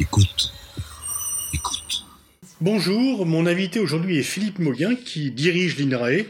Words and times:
Écoute. 0.00 0.50
Écoute. 1.52 2.06
Bonjour, 2.62 3.26
mon 3.26 3.44
invité 3.44 3.80
aujourd'hui 3.80 4.18
est 4.18 4.22
Philippe 4.22 4.58
Mauguin 4.58 4.94
qui 4.94 5.30
dirige 5.30 5.78
l'INRAE. 5.78 6.24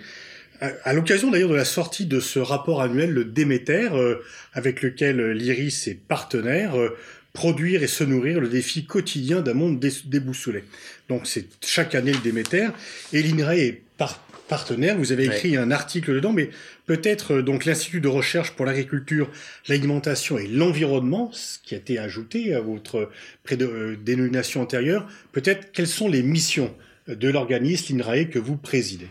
À 0.82 0.92
l'occasion 0.92 1.30
d'ailleurs 1.30 1.50
de 1.50 1.54
la 1.54 1.64
sortie 1.64 2.06
de 2.06 2.18
ce 2.18 2.40
rapport 2.40 2.82
annuel, 2.82 3.12
le 3.12 3.24
Déméter, 3.24 3.90
euh, 3.92 4.16
avec 4.54 4.82
lequel 4.82 5.30
l'IRIS 5.30 5.86
est 5.86 5.94
partenaire, 5.94 6.76
euh, 6.76 6.98
produire 7.32 7.84
et 7.84 7.86
se 7.86 8.02
nourrir 8.02 8.40
le 8.40 8.48
défi 8.48 8.86
quotidien 8.86 9.40
d'un 9.40 9.54
monde 9.54 9.78
déboussolé. 9.78 10.64
Donc 11.08 11.28
c'est 11.28 11.46
chaque 11.64 11.94
année 11.94 12.12
le 12.12 12.18
Déméter, 12.18 12.70
et 13.12 13.22
l'INRAE 13.22 13.56
est 13.56 13.82
partenaire. 14.48 14.96
Vous 14.96 15.12
avez 15.12 15.26
écrit 15.26 15.56
un 15.56 15.70
article 15.70 16.14
dedans, 16.14 16.32
mais 16.32 16.50
peut-être 16.86 17.34
euh, 17.34 17.42
donc 17.42 17.64
l'Institut 17.64 18.00
de 18.00 18.08
recherche 18.08 18.50
pour 18.52 18.66
l'agriculture, 18.66 19.30
l'alimentation 19.68 20.38
et 20.38 20.46
l'environnement, 20.46 21.30
ce 21.32 21.58
qui 21.62 21.74
a 21.74 21.78
été 21.78 21.98
ajouté 21.98 22.54
à 22.54 22.60
votre 22.60 23.10
dénomination 24.04 24.62
antérieure, 24.62 25.06
peut-être 25.32 25.72
quelles 25.72 25.86
sont 25.86 26.08
les 26.08 26.22
missions 26.22 26.74
de 27.06 27.28
l'organisme 27.28 27.96
l'INRAE 27.96 28.24
que 28.24 28.38
vous 28.38 28.56
présidez? 28.56 29.08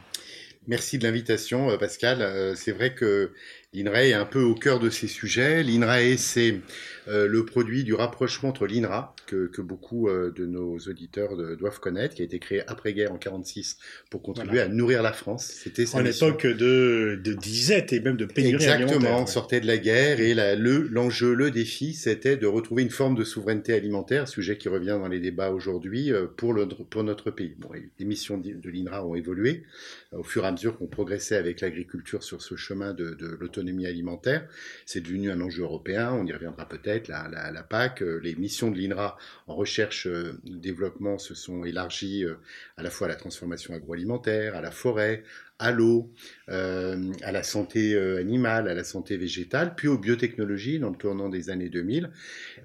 Merci 0.69 0.99
de 0.99 1.03
l'invitation, 1.03 1.71
euh, 1.71 1.77
Pascal. 1.77 2.21
Euh, 2.21 2.53
c'est 2.53 2.71
vrai 2.71 2.93
que 2.93 3.31
l'INRAE 3.73 4.09
est 4.09 4.13
un 4.13 4.25
peu 4.25 4.43
au 4.43 4.53
cœur 4.53 4.79
de 4.79 4.91
ces 4.91 5.07
sujets. 5.07 5.63
L'INRAE, 5.63 6.15
c'est 6.15 6.61
euh, 7.07 7.27
le 7.27 7.43
produit 7.43 7.83
du 7.83 7.95
rapprochement 7.95 8.49
entre 8.49 8.67
l'INRA, 8.67 9.15
que, 9.25 9.47
que 9.47 9.63
beaucoup 9.63 10.09
de 10.09 10.45
nos 10.45 10.77
auditeurs 10.77 11.35
doivent 11.57 11.79
connaître, 11.79 12.15
qui 12.15 12.21
a 12.21 12.25
été 12.25 12.39
créé 12.39 12.61
après-guerre 12.67 13.11
en 13.11 13.17
46 13.17 13.77
pour 14.11 14.21
contribuer 14.21 14.59
à 14.59 14.67
nourrir 14.67 15.01
la 15.01 15.13
France. 15.13 15.45
C'était 15.45 15.85
En 15.95 16.05
époque 16.05 16.45
de, 16.45 17.19
de 17.23 17.33
disette 17.33 17.93
et 17.93 17.99
même 17.99 18.17
de 18.17 18.25
pénurie 18.25 18.55
Exactement, 18.55 19.21
on 19.21 19.27
sortait 19.27 19.61
de 19.61 19.67
la 19.67 19.77
guerre 19.77 20.19
et 20.19 20.33
le, 20.33 20.87
l'enjeu, 20.91 21.33
le 21.33 21.51
défi, 21.51 21.93
c'était 21.93 22.37
de 22.37 22.47
retrouver 22.47 22.81
une 22.83 22.89
forme 22.89 23.15
de 23.15 23.23
souveraineté 23.23 23.73
alimentaire, 23.73 24.27
sujet 24.27 24.57
qui 24.57 24.67
revient 24.67 24.97
dans 24.99 25.07
les 25.07 25.19
débats 25.19 25.51
aujourd'hui 25.51 26.11
pour, 26.37 26.53
le, 26.53 26.67
pour 26.67 27.03
notre 27.03 27.29
pays. 27.29 27.55
Bon, 27.59 27.69
les 27.73 28.05
missions 28.05 28.39
de 28.39 28.69
l'INRA 28.69 29.05
ont 29.05 29.13
évolué 29.13 29.63
au 30.11 30.23
fur 30.23 30.43
et 30.43 30.47
à 30.47 30.51
mesure 30.51 30.58
qu'on 30.67 30.87
progressait 30.87 31.35
avec 31.35 31.61
l'agriculture 31.61 32.23
sur 32.23 32.41
ce 32.41 32.55
chemin 32.55 32.93
de, 32.93 33.17
l'autonomie 33.39 33.87
alimentaire. 33.87 34.47
C'est 34.85 35.01
devenu 35.01 35.31
un 35.31 35.41
enjeu 35.41 35.63
européen, 35.63 36.13
on 36.13 36.25
y 36.25 36.33
reviendra 36.33 36.67
peut-être 36.67 37.07
la, 37.07 37.63
PAC, 37.63 38.01
euh, 38.01 38.19
les 38.21 38.35
missions 38.35 38.71
de 38.71 38.77
l'INRA 38.77 39.17
en 39.47 39.55
recherche 39.55 40.05
et 40.05 40.09
euh, 40.09 41.17
se 41.17 41.33
sont 41.33 41.63
élargies 41.63 42.25
euh, 42.25 42.35
à 42.77 42.83
la 42.83 42.89
fois 42.89 43.07
à 43.07 43.09
la 43.09 43.15
transformation 43.15 43.73
agroalimentaire, 43.73 44.55
à 44.55 44.61
la 44.61 44.71
forêt, 44.71 45.23
à 45.57 45.71
l'eau, 45.71 46.09
à 46.47 47.31
la 47.33 47.43
santé 47.43 47.97
animale, 48.17 48.69
à 48.69 48.73
la 48.73 48.85
santé 48.85 49.17
végétale, 49.17 49.75
puis 49.75 49.89
aux 49.89 49.97
biotechnologies 49.97 50.79
dans 50.79 50.89
le 50.89 50.95
tournant 50.95 51.27
des 51.27 51.49
années 51.49 51.67
2000. 51.67 52.11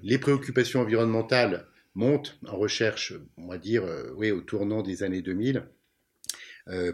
Les 0.01 0.17
préoccupations 0.17 0.79
environnementales 0.79 1.65
montent 1.93 2.37
en 2.47 2.55
recherche, 2.55 3.13
on 3.35 3.47
va 3.47 3.57
dire, 3.57 3.83
oui, 4.15 4.31
au 4.31 4.39
tournant 4.39 4.81
des 4.81 5.03
années 5.03 5.21
2000 5.21 5.57
euh, 5.57 5.61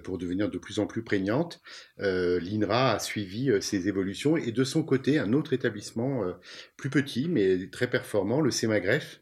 pour 0.03 0.17
devenir 0.17 0.49
de 0.49 0.57
plus 0.57 0.79
en 0.79 0.87
plus 0.87 1.03
prégnante. 1.03 1.61
Euh, 1.99 2.39
L'INRA 2.39 2.93
a 2.93 2.99
suivi 2.99 3.49
euh, 3.49 3.61
ces 3.61 3.87
évolutions 3.87 4.37
et 4.37 4.51
de 4.51 4.63
son 4.63 4.83
côté, 4.83 5.19
un 5.19 5.33
autre 5.33 5.53
établissement 5.53 6.23
plus 6.77 6.89
petit 6.89 7.27
mais 7.29 7.69
très 7.69 7.89
performant, 7.89 8.41
le 8.41 8.51
CEMAGREF, 8.51 9.20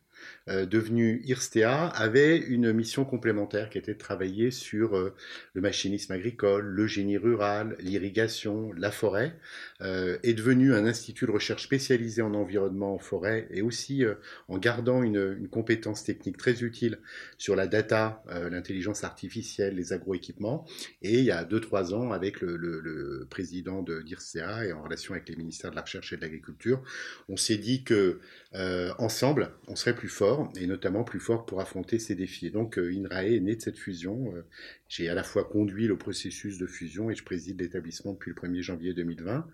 euh, 0.50 0.66
devenu 0.66 1.22
IRSTEA, 1.26 1.88
avait 1.88 2.38
une 2.38 2.74
mission 2.74 3.06
complémentaire 3.06 3.70
qui 3.70 3.78
était 3.78 3.94
de 3.94 4.00
travailler 4.00 4.50
sur 4.50 4.98
euh, 4.98 5.14
le 5.54 5.62
machinisme 5.62 6.12
agricole, 6.12 6.66
le 6.66 6.88
génie 6.88 7.18
rural, 7.18 7.76
l'irrigation, 7.80 8.74
la 8.74 8.90
forêt, 8.90 9.36
euh, 9.82 10.18
est 10.24 10.34
devenu 10.34 10.74
un 10.74 10.86
institut 10.86 11.28
de 11.28 11.32
recherche 11.32 11.64
spécialisé 11.64 12.24
en 12.24 12.34
environnement, 12.34 12.96
en 12.96 13.00
forêt, 13.00 13.48
et 13.52 13.62
aussi 13.62 14.04
en 14.48 14.58
gardant 14.58 15.04
une, 15.04 15.48
compétence 15.50 16.04
technique 16.04 16.38
très 16.38 16.64
utile 16.64 17.00
sur 17.38 17.56
la 17.56 17.68
data, 17.68 18.24
l'intelligence 18.52 19.04
artificielle, 19.04 19.76
les 19.76 19.94
agroéquipements. 19.94 20.66
Et 21.02 21.20
il 21.20 21.26
y 21.26 21.32
a 21.32 21.44
2-3 21.44 21.94
ans, 21.94 22.12
avec 22.12 22.42
le, 22.42 22.56
le 22.56 23.28
président 23.30 23.82
de 23.82 24.02
d'IRSTEA 24.02 24.66
et 24.66 24.74
en 24.74 24.84
relation 24.84 25.14
avec 25.14 25.28
les 25.30 25.36
ministères 25.36 25.72
de 25.72 25.76
la 25.76 25.82
Recherche 25.82 26.14
et 26.14 26.18
de 26.18 26.22
l'Agriculture, 26.22 26.82
on 27.28 27.38
s'est 27.38 27.58
dit 27.58 27.84
que 27.84 28.20
ensemble, 28.54 29.52
on 29.68 29.76
serait 29.76 29.96
plus 29.96 30.10
fort 30.10 30.52
et 30.56 30.66
notamment 30.66 31.04
plus 31.04 31.20
fort 31.20 31.46
pour 31.46 31.62
affronter 31.62 32.00
ces 32.00 32.16
défis. 32.16 32.50
donc 32.50 32.80
euh, 32.80 32.92
INRAE 32.92 33.36
est 33.36 33.40
né 33.40 33.56
de 33.56 33.62
cette 33.62 33.78
fusion. 33.78 34.34
Euh, 34.36 34.46
j'ai 34.88 35.08
à 35.08 35.14
la 35.14 35.24
fois 35.24 35.44
conduit 35.44 35.88
le 35.88 35.98
processus 35.98 36.58
de 36.58 36.66
fusion 36.66 37.12
et 37.12 37.16
je 37.16 37.24
préside 37.24 37.62
l'établissement 37.62 38.14
depuis 38.14 38.32
le 38.32 38.36
1er 38.36 38.62
janvier 38.62 38.94
2020. 38.94 39.48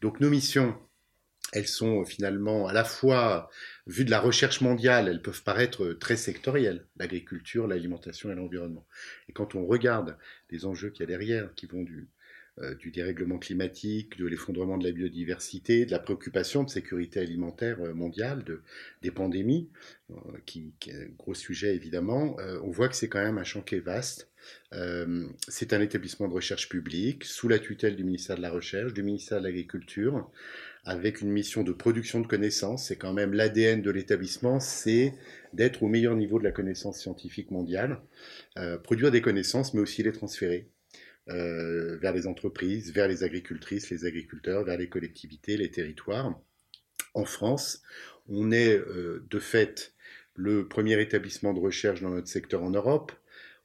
Donc 0.00 0.20
nos 0.20 0.30
missions, 0.30 0.74
elles 1.52 1.68
sont 1.68 2.00
euh, 2.00 2.04
finalement 2.04 2.66
à 2.66 2.72
la 2.72 2.84
fois, 2.84 3.50
vues 3.86 4.06
de 4.06 4.10
la 4.10 4.20
recherche 4.20 4.62
mondiale, 4.62 5.08
elles 5.08 5.22
peuvent 5.22 5.42
paraître 5.42 5.92
très 5.92 6.16
sectorielles, 6.16 6.86
l'agriculture, 6.96 7.66
l'alimentation 7.66 8.30
et 8.30 8.34
l'environnement. 8.34 8.86
Et 9.28 9.32
quand 9.32 9.54
on 9.56 9.66
regarde 9.66 10.16
les 10.50 10.64
enjeux 10.64 10.88
qu'il 10.88 11.00
y 11.00 11.04
a 11.04 11.06
derrière, 11.06 11.54
qui 11.54 11.66
vont 11.66 11.82
du, 11.82 11.98
euh, 11.98 12.17
du 12.80 12.90
dérèglement 12.90 13.38
climatique, 13.38 14.18
de 14.18 14.26
l'effondrement 14.26 14.78
de 14.78 14.84
la 14.84 14.92
biodiversité, 14.92 15.86
de 15.86 15.90
la 15.90 15.98
préoccupation 15.98 16.64
de 16.64 16.70
sécurité 16.70 17.20
alimentaire 17.20 17.80
euh, 17.80 17.94
mondiale, 17.94 18.44
de, 18.44 18.62
des 19.02 19.10
pandémies, 19.10 19.68
euh, 20.10 20.14
qui, 20.46 20.72
qui, 20.80 20.90
est 20.90 20.94
un 20.94 21.08
gros 21.16 21.34
sujet 21.34 21.74
évidemment, 21.74 22.36
on 22.62 22.70
voit 22.70 22.88
que 22.88 22.96
c'est 22.96 23.08
quand 23.08 23.22
même 23.22 23.38
un 23.38 23.44
champ 23.44 23.62
qui 23.62 23.76
est 23.76 23.80
vaste. 23.80 24.30
c'est 25.48 25.72
un 25.72 25.80
établissement 25.80 26.28
de 26.28 26.32
recherche 26.32 26.68
publique 26.68 27.24
sous 27.24 27.48
la 27.48 27.58
tutelle 27.58 27.96
du 27.96 28.04
ministère 28.04 28.36
de 28.36 28.42
la 28.42 28.50
Recherche, 28.50 28.92
du 28.92 29.02
ministère 29.02 29.40
de 29.40 29.44
l'Agriculture, 29.44 30.30
avec 30.84 31.20
une 31.20 31.30
mission 31.30 31.62
de 31.62 31.72
production 31.72 32.20
de 32.20 32.26
connaissances. 32.26 32.86
C'est 32.86 32.96
quand 32.96 33.12
même 33.12 33.34
l'ADN 33.34 33.82
de 33.82 33.90
l'établissement, 33.90 34.60
c'est 34.60 35.14
d'être 35.52 35.82
au 35.82 35.88
meilleur 35.88 36.16
niveau 36.16 36.38
de 36.38 36.44
la 36.44 36.52
connaissance 36.52 36.98
scientifique 36.98 37.50
mondiale, 37.50 38.00
produire 38.82 39.10
des 39.10 39.20
connaissances, 39.20 39.74
mais 39.74 39.80
aussi 39.80 40.02
les 40.02 40.12
transférer. 40.12 40.68
Euh, 41.30 41.98
vers 41.98 42.14
les 42.14 42.26
entreprises, 42.26 42.90
vers 42.94 43.06
les 43.06 43.22
agricultrices, 43.22 43.90
les 43.90 44.06
agriculteurs, 44.06 44.64
vers 44.64 44.78
les 44.78 44.88
collectivités, 44.88 45.58
les 45.58 45.70
territoires. 45.70 46.40
En 47.12 47.26
France, 47.26 47.82
on 48.28 48.50
est 48.50 48.74
euh, 48.74 49.26
de 49.28 49.38
fait 49.38 49.92
le 50.34 50.66
premier 50.68 50.98
établissement 51.02 51.52
de 51.52 51.60
recherche 51.60 52.00
dans 52.00 52.08
notre 52.08 52.28
secteur 52.28 52.62
en 52.62 52.70
Europe. 52.70 53.12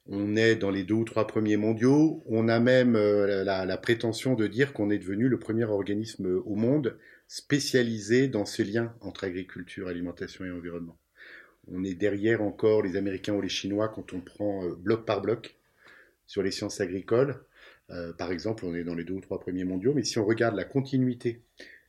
On 0.06 0.36
est 0.36 0.56
dans 0.56 0.70
les 0.70 0.84
deux 0.84 0.94
ou 0.94 1.04
trois 1.04 1.26
premiers 1.26 1.56
mondiaux. 1.56 2.22
On 2.26 2.48
a 2.48 2.60
même 2.60 2.96
euh, 2.96 3.44
la, 3.44 3.76
prétention 3.78 4.34
de 4.34 4.46
dire 4.46 4.74
qu'on 4.74 4.90
est 4.90 4.98
devenu 4.98 5.28
le 5.28 5.38
premier 5.38 5.64
organisme 5.64 6.42
au 6.44 6.56
monde 6.56 6.98
spécialisé 7.28 8.28
dans 8.28 8.44
ce 8.44 8.62
lien 8.62 8.94
entre 9.00 9.24
agriculture, 9.24 9.88
alimentation 9.88 10.44
et 10.44 10.50
environnement. 10.50 10.98
On 11.68 11.82
est 11.82 11.94
derrière 11.94 12.42
encore 12.42 12.82
les 12.82 12.96
Américains 12.96 13.32
ou 13.32 13.40
les 13.40 13.48
Chinois 13.48 13.88
quand 13.88 14.12
on 14.12 14.20
prend 14.20 14.68
bloc 14.76 15.06
par 15.06 15.22
bloc 15.22 15.56
sur 16.26 16.42
les 16.42 16.50
sciences 16.50 16.82
agricoles. 16.82 17.40
Euh, 17.90 18.12
par 18.12 18.32
exemple, 18.32 18.64
on 18.64 18.74
est 18.74 18.84
dans 18.84 18.94
les 18.94 19.04
deux 19.04 19.14
ou 19.14 19.20
trois 19.20 19.40
premiers 19.40 19.64
mondiaux, 19.64 19.92
mais 19.94 20.04
si 20.04 20.18
on 20.18 20.24
regarde 20.24 20.56
la 20.56 20.64
continuité 20.64 21.42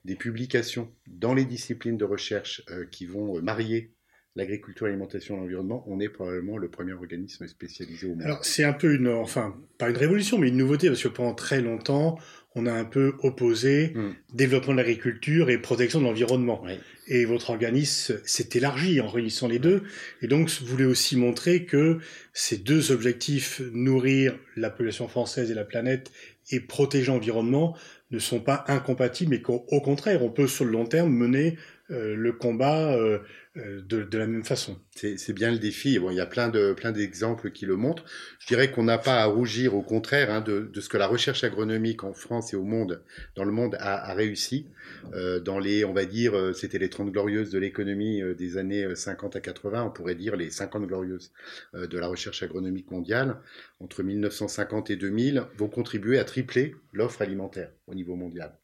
des 0.03 0.15
publications 0.15 0.91
dans 1.07 1.33
les 1.33 1.45
disciplines 1.45 1.97
de 1.97 2.05
recherche 2.05 2.63
euh, 2.69 2.85
qui 2.85 3.05
vont 3.05 3.37
euh, 3.37 3.41
marier 3.41 3.93
l'agriculture, 4.35 4.85
l'alimentation 4.85 5.35
et 5.35 5.39
l'environnement, 5.39 5.83
on 5.87 5.99
est 5.99 6.09
probablement 6.09 6.57
le 6.57 6.69
premier 6.69 6.93
organisme 6.93 7.47
spécialisé 7.47 8.05
au 8.05 8.11
monde. 8.11 8.23
Alors 8.23 8.43
c'est 8.43 8.65
un 8.65 8.73
peu 8.73 8.93
une, 8.93 9.07
enfin 9.07 9.55
pas 9.77 9.89
une 9.89 9.97
révolution, 9.97 10.37
mais 10.37 10.49
une 10.49 10.57
nouveauté 10.57 10.89
parce 10.89 11.01
que 11.01 11.07
pendant 11.07 11.33
très 11.33 11.61
longtemps, 11.61 12.19
on 12.55 12.65
a 12.65 12.73
un 12.73 12.85
peu 12.85 13.13
opposé 13.19 13.91
hmm. 13.93 14.13
développement 14.33 14.73
de 14.73 14.77
l'agriculture 14.77 15.49
et 15.49 15.57
protection 15.57 15.99
de 15.99 16.05
l'environnement. 16.05 16.63
Et 17.07 17.25
votre 17.25 17.51
organisme 17.51 18.19
s'est 18.25 18.49
élargi 18.53 18.99
en 19.01 19.07
réunissant 19.07 19.47
les 19.47 19.59
deux. 19.59 19.83
Et 20.21 20.27
donc, 20.27 20.49
vous 20.49 20.65
voulez 20.65 20.85
aussi 20.85 21.17
montrer 21.17 21.65
que 21.65 21.99
ces 22.33 22.57
deux 22.57 22.91
objectifs, 22.91 23.61
nourrir 23.73 24.35
la 24.55 24.69
population 24.69 25.07
française 25.07 25.51
et 25.51 25.53
la 25.53 25.65
planète 25.65 26.11
et 26.51 26.59
protéger 26.59 27.07
l'environnement, 27.07 27.75
ne 28.11 28.19
sont 28.19 28.39
pas 28.39 28.63
incompatibles, 28.67 29.31
mais 29.31 29.41
qu'au 29.41 29.59
contraire, 29.59 30.23
on 30.23 30.29
peut 30.29 30.47
sur 30.47 30.63
le 30.63 30.71
long 30.71 30.85
terme 30.85 31.11
mener 31.11 31.57
le 31.89 32.31
combat 32.31 32.95
euh, 32.95 33.19
euh, 33.57 33.81
de, 33.81 34.17
la 34.17 34.27
même 34.27 34.43
façon. 34.43 34.79
C'est 34.95 35.33
bien 35.33 35.51
le 35.51 35.59
défi. 35.59 35.99
Bon, 35.99 36.09
il 36.09 36.15
y 36.15 36.19
a 36.19 36.25
plein 36.25 36.49
de 36.49 36.73
plein 36.73 36.91
d'exemples 36.91 37.51
qui 37.51 37.65
le 37.65 37.75
montrent. 37.75 38.03
Je 38.39 38.47
dirais 38.47 38.71
qu'on 38.71 38.83
n'a 38.83 38.97
pas 38.97 39.21
à 39.21 39.25
rougir, 39.25 39.75
au 39.75 39.81
contraire, 39.81 40.31
hein, 40.31 40.41
de, 40.41 40.61
de, 40.61 40.81
ce 40.81 40.89
que 40.89 40.97
la 40.97 41.07
recherche 41.07 41.43
agronomique 41.43 42.03
en 42.03 42.13
France 42.13 42.53
et 42.53 42.55
au 42.55 42.63
monde, 42.63 43.03
dans 43.35 43.43
le 43.43 43.51
monde, 43.51 43.75
a, 43.79 44.09
a 44.09 44.13
réussi. 44.13 44.67
Euh, 45.13 45.39
dans 45.39 45.59
les, 45.59 45.85
on 45.85 45.93
va 45.93 46.05
dire, 46.05 46.55
c'était 46.55 46.79
les 46.79 46.89
30 46.89 47.11
glorieuses 47.11 47.51
de 47.51 47.59
l'économie 47.59 48.21
des 48.35 48.57
années 48.57 48.95
50 48.95 49.35
à 49.35 49.41
80, 49.41 49.83
on 49.83 49.91
pourrait 49.91 50.15
dire 50.15 50.35
les 50.35 50.49
50 50.49 50.87
glorieuses 50.87 51.31
de 51.73 51.97
la 51.99 52.07
recherche 52.07 52.41
agronomique 52.43 52.91
mondiale, 52.91 53.37
entre 53.79 54.03
1950 54.03 54.89
et 54.89 54.95
2000, 54.95 55.43
vont 55.57 55.69
contribuer 55.69 56.19
à 56.19 56.23
tripler 56.23 56.75
l'offre 56.93 57.21
alimentaire 57.21 57.71
au 57.87 57.95
niveau 57.95 58.15
mondial. 58.15 58.57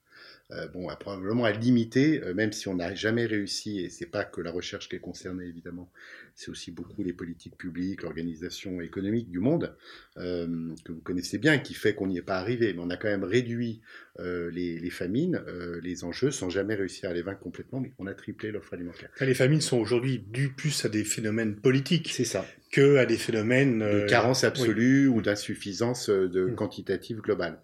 Euh, 0.53 0.68
bon, 0.68 0.88
probablement 1.00 1.45
à 1.45 1.51
limiter, 1.51 2.21
euh, 2.24 2.33
même 2.33 2.51
si 2.51 2.68
on 2.68 2.75
n'a 2.75 2.94
jamais 2.94 3.25
réussi, 3.25 3.80
et 3.80 3.89
c'est 3.89 4.06
pas 4.06 4.25
que 4.25 4.42
la 4.42 4.51
recherche 4.51 4.89
qui 4.89 4.98
est 4.98 5.00
concernée 5.00 5.45
évidemment, 5.45 5.89
c'est 6.36 6.51
aussi 6.51 6.71
beaucoup 6.71 7.03
les 7.03 7.13
politiques 7.13 7.57
publiques, 7.57 8.01
l'organisation 8.01 8.81
économique 8.81 9.30
du 9.30 9.39
monde, 9.39 9.75
euh, 10.18 10.74
que 10.83 10.92
vous 10.92 11.00
connaissez 11.00 11.38
bien, 11.38 11.57
qui 11.57 11.74
fait 11.74 11.94
qu'on 11.94 12.07
n'y 12.07 12.18
est 12.18 12.21
pas 12.21 12.38
arrivé, 12.38 12.74
mais 12.74 12.81
on 12.81 12.89
a 12.89 12.98
quand 12.98 13.07
même 13.07 13.24
réduit 13.24 13.81
les, 14.19 14.77
les, 14.77 14.89
famines, 14.92 15.42
les 15.81 16.03
enjeux, 16.03 16.30
sans 16.30 16.50
jamais 16.50 16.75
réussir 16.75 17.09
à 17.09 17.13
les 17.13 17.24
vaincre 17.24 17.39
complètement, 17.39 17.80
mais 17.80 17.92
on 17.97 18.06
a 18.06 18.13
triplé 18.13 18.51
l'offre 18.51 18.74
alimentaire. 18.74 19.09
Les 19.19 19.33
famines 19.33 19.62
sont 19.62 19.80
aujourd'hui 19.80 20.19
dues 20.19 20.54
plus 20.54 20.86
à 20.86 20.89
des 20.89 21.04
phénomènes 21.04 21.56
politiques. 21.56 22.12
C'est 22.13 22.25
ça. 22.25 22.45
Que 22.71 22.97
à 22.97 23.07
des 23.07 23.18
phénomènes 23.18 23.80
de 23.80 24.06
carence 24.07 24.44
absolue 24.44 25.07
ou 25.07 25.24
d'insuffisance 25.24 26.09
de 26.09 26.45
mmh. 26.45 26.56
quantitative 26.56 27.21
globale. 27.21 27.63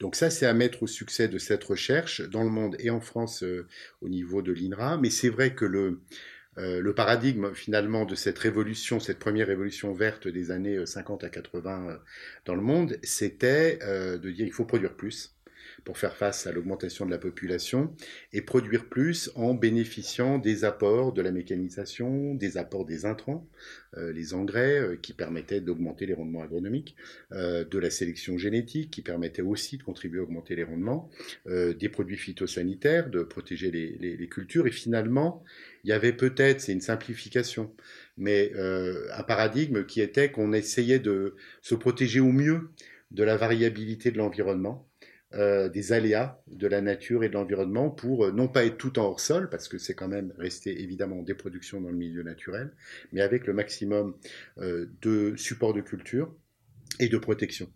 Donc 0.00 0.16
ça, 0.16 0.30
c'est 0.30 0.46
à 0.46 0.54
mettre 0.54 0.82
au 0.82 0.86
succès 0.86 1.28
de 1.28 1.38
cette 1.38 1.64
recherche 1.64 2.20
dans 2.22 2.42
le 2.42 2.50
monde 2.50 2.76
et 2.78 2.90
en 2.90 3.00
France 3.00 3.42
euh, 3.42 3.66
au 4.00 4.08
niveau 4.08 4.42
de 4.42 4.52
l'INRA. 4.52 4.98
Mais 4.98 5.10
c'est 5.10 5.28
vrai 5.28 5.54
que 5.54 5.64
le, 5.64 6.00
euh, 6.58 6.80
le 6.80 6.94
paradigme 6.94 7.54
finalement 7.54 8.04
de 8.04 8.14
cette 8.14 8.38
révolution, 8.38 9.00
cette 9.00 9.18
première 9.18 9.46
révolution 9.46 9.92
verte 9.92 10.28
des 10.28 10.50
années 10.50 10.84
50 10.84 11.24
à 11.24 11.28
80 11.28 12.00
dans 12.44 12.54
le 12.54 12.62
monde, 12.62 12.98
c'était 13.02 13.78
de 13.78 14.30
dire 14.30 14.46
il 14.46 14.52
faut 14.52 14.64
produire 14.64 14.94
plus 14.94 15.34
pour 15.84 15.98
faire 15.98 16.16
face 16.16 16.46
à 16.46 16.52
l'augmentation 16.52 17.04
de 17.04 17.10
la 17.10 17.18
population 17.18 17.94
et 18.32 18.40
produire 18.40 18.88
plus 18.88 19.30
en 19.34 19.54
bénéficiant 19.54 20.38
des 20.38 20.64
apports 20.64 21.12
de 21.12 21.22
la 21.22 21.30
mécanisation, 21.30 22.34
des 22.34 22.56
apports 22.56 22.84
des 22.84 23.04
intrants, 23.04 23.46
euh, 23.96 24.12
les 24.12 24.34
engrais 24.34 24.80
euh, 24.80 24.96
qui 24.96 25.12
permettaient 25.12 25.60
d'augmenter 25.60 26.06
les 26.06 26.14
rendements 26.14 26.42
agronomiques, 26.42 26.96
euh, 27.32 27.64
de 27.64 27.78
la 27.78 27.90
sélection 27.90 28.38
génétique 28.38 28.90
qui 28.90 29.02
permettait 29.02 29.42
aussi 29.42 29.76
de 29.76 29.82
contribuer 29.82 30.20
à 30.20 30.22
augmenter 30.22 30.56
les 30.56 30.64
rendements, 30.64 31.10
des 31.46 31.88
produits 31.88 32.16
phytosanitaires, 32.16 33.10
de 33.10 33.22
protéger 33.22 33.70
les, 33.70 34.16
les 34.16 34.28
cultures. 34.28 34.66
Et 34.66 34.70
finalement 34.70 35.42
il 35.84 35.90
y 35.90 35.92
avait 35.92 36.12
peut-être, 36.12 36.60
c'est 36.60 36.72
une 36.72 36.80
simplification, 36.80 37.74
mais 38.16 38.52
un 38.54 39.22
paradigme 39.22 39.84
qui 39.84 40.00
était 40.00 40.30
qu'on 40.30 40.52
essayait 40.52 40.98
de 40.98 41.34
se 41.60 41.74
protéger 41.74 42.20
au 42.20 42.32
mieux 42.32 42.70
de 43.10 43.22
la 43.22 43.36
variabilité 43.36 44.10
de 44.10 44.18
l'environnement 44.18 44.88
euh, 45.34 45.68
des 45.68 45.92
aléas 45.92 46.40
de 46.46 46.68
la 46.68 46.80
nature 46.80 47.24
et 47.24 47.28
de 47.28 47.34
l'environnement 47.34 47.90
pour 47.90 48.26
euh, 48.26 48.30
non 48.30 48.46
pas 48.46 48.64
être 48.64 48.76
tout 48.76 48.98
en 49.00 49.04
hors 49.04 49.20
sol, 49.20 49.50
parce 49.50 49.68
que 49.68 49.78
c'est 49.78 49.94
quand 49.94 50.06
même 50.06 50.32
rester 50.38 50.80
évidemment 50.80 51.18
en 51.18 51.22
déproduction 51.22 51.80
dans 51.80 51.90
le 51.90 51.96
milieu 51.96 52.22
naturel, 52.22 52.72
mais 53.12 53.20
avec 53.20 53.46
le 53.48 53.52
maximum 53.52 54.16
euh, 54.58 54.86
de 55.02 55.34
support 55.36 55.74
de 55.74 55.80
culture 55.80 56.32
et 57.00 57.08
de 57.08 57.18
protection. 57.18 57.68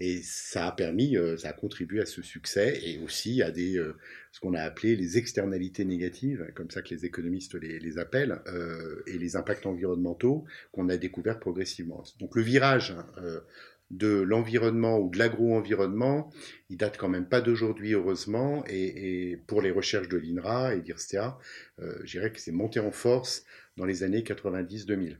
Et 0.00 0.22
ça 0.22 0.68
a 0.68 0.72
permis, 0.72 1.14
ça 1.36 1.50
a 1.50 1.52
contribué 1.52 2.00
à 2.00 2.06
ce 2.06 2.22
succès 2.22 2.80
et 2.82 2.98
aussi 3.00 3.42
à 3.42 3.50
des, 3.50 3.74
ce 4.32 4.40
qu'on 4.40 4.54
a 4.54 4.62
appelé 4.62 4.96
les 4.96 5.18
externalités 5.18 5.84
négatives, 5.84 6.50
comme 6.54 6.70
ça 6.70 6.80
que 6.80 6.88
les 6.88 7.04
économistes 7.04 7.54
les, 7.54 7.78
les 7.78 7.98
appellent, 7.98 8.40
et 9.06 9.18
les 9.18 9.36
impacts 9.36 9.66
environnementaux 9.66 10.46
qu'on 10.72 10.88
a 10.88 10.96
découverts 10.96 11.38
progressivement. 11.38 12.02
Donc 12.18 12.34
le 12.34 12.40
virage 12.40 12.96
de 13.92 14.20
l'environnement 14.22 14.98
ou 14.98 15.10
de 15.10 15.18
l'agro-environnement, 15.18 16.30
il 16.70 16.78
date 16.78 16.96
quand 16.96 17.08
même 17.08 17.28
pas 17.28 17.40
d'aujourd'hui, 17.40 17.92
heureusement, 17.92 18.64
et, 18.68 19.38
pour 19.46 19.62
les 19.62 19.70
recherches 19.70 20.08
de 20.08 20.16
l'INRA 20.16 20.74
et 20.74 20.80
d'IRSTEA, 20.80 21.38
euh, 21.80 21.98
je 22.02 22.18
dirais 22.18 22.32
que 22.32 22.40
c'est 22.40 22.52
monté 22.52 22.80
en 22.80 22.90
force 22.90 23.44
dans 23.76 23.84
les 23.84 24.02
années 24.02 24.22
90-2000. 24.22 25.16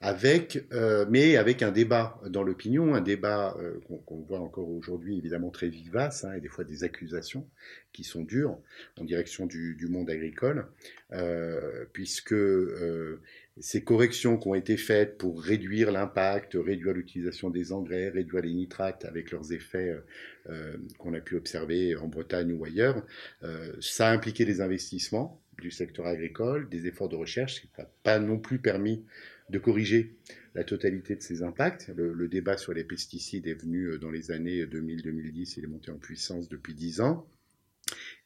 Avec, 0.00 0.66
euh, 0.72 1.06
mais 1.08 1.36
avec 1.36 1.62
un 1.62 1.70
débat 1.70 2.20
dans 2.28 2.42
l'opinion, 2.42 2.94
un 2.94 3.00
débat 3.00 3.56
euh, 3.58 3.80
qu'on 4.06 4.20
voit 4.20 4.40
encore 4.40 4.68
aujourd'hui 4.68 5.16
évidemment 5.16 5.50
très 5.50 5.68
vivace, 5.68 6.24
hein, 6.24 6.34
et 6.34 6.40
des 6.40 6.48
fois 6.48 6.64
des 6.64 6.84
accusations 6.84 7.48
qui 7.92 8.04
sont 8.04 8.22
dures 8.22 8.58
en 8.98 9.04
direction 9.04 9.46
du, 9.46 9.74
du 9.76 9.86
monde 9.86 10.10
agricole, 10.10 10.66
euh, 11.12 11.84
puisque 11.92 12.34
ces 13.60 13.84
corrections 13.84 14.38
qui 14.38 14.48
ont 14.48 14.54
été 14.54 14.76
faites 14.76 15.18
pour 15.18 15.42
réduire 15.42 15.92
l'impact, 15.92 16.54
réduire 16.54 16.94
l'utilisation 16.94 17.50
des 17.50 17.72
engrais, 17.72 18.08
réduire 18.08 18.42
les 18.42 18.54
nitrates 18.54 19.04
avec 19.04 19.30
leurs 19.30 19.52
effets 19.52 19.90
euh, 19.90 20.00
euh, 20.50 20.76
qu'on 20.98 21.12
a 21.14 21.20
pu 21.20 21.36
observer 21.36 21.94
en 21.96 22.08
Bretagne 22.08 22.52
ou 22.52 22.64
ailleurs, 22.64 23.04
euh, 23.42 23.74
ça 23.80 24.08
a 24.08 24.12
impliqué 24.12 24.44
des 24.44 24.60
investissements 24.60 25.40
du 25.60 25.70
secteur 25.70 26.06
agricole, 26.06 26.68
des 26.70 26.86
efforts 26.86 27.10
de 27.10 27.16
recherche, 27.16 27.60
qui 27.60 27.68
n'a 27.78 27.88
pas 28.02 28.18
non 28.18 28.38
plus 28.38 28.58
permis 28.58 29.04
de 29.50 29.58
corriger 29.58 30.16
la 30.54 30.64
totalité 30.64 31.14
de 31.14 31.22
ces 31.22 31.42
impacts. 31.42 31.88
Le, 31.94 32.12
le, 32.14 32.28
débat 32.28 32.56
sur 32.56 32.72
les 32.72 32.84
pesticides 32.84 33.46
est 33.46 33.54
venu 33.54 33.98
dans 33.98 34.10
les 34.10 34.30
années 34.30 34.64
2000-2010, 34.64 35.54
il 35.58 35.64
est 35.64 35.68
monté 35.68 35.90
en 35.90 35.98
puissance 35.98 36.48
depuis 36.48 36.74
10 36.74 37.02
ans. 37.02 37.28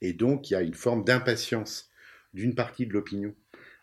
Et 0.00 0.12
donc, 0.12 0.50
il 0.50 0.54
y 0.54 0.56
a 0.56 0.62
une 0.62 0.74
forme 0.74 1.04
d'impatience 1.04 1.90
d'une 2.32 2.54
partie 2.54 2.86
de 2.86 2.92
l'opinion 2.92 3.34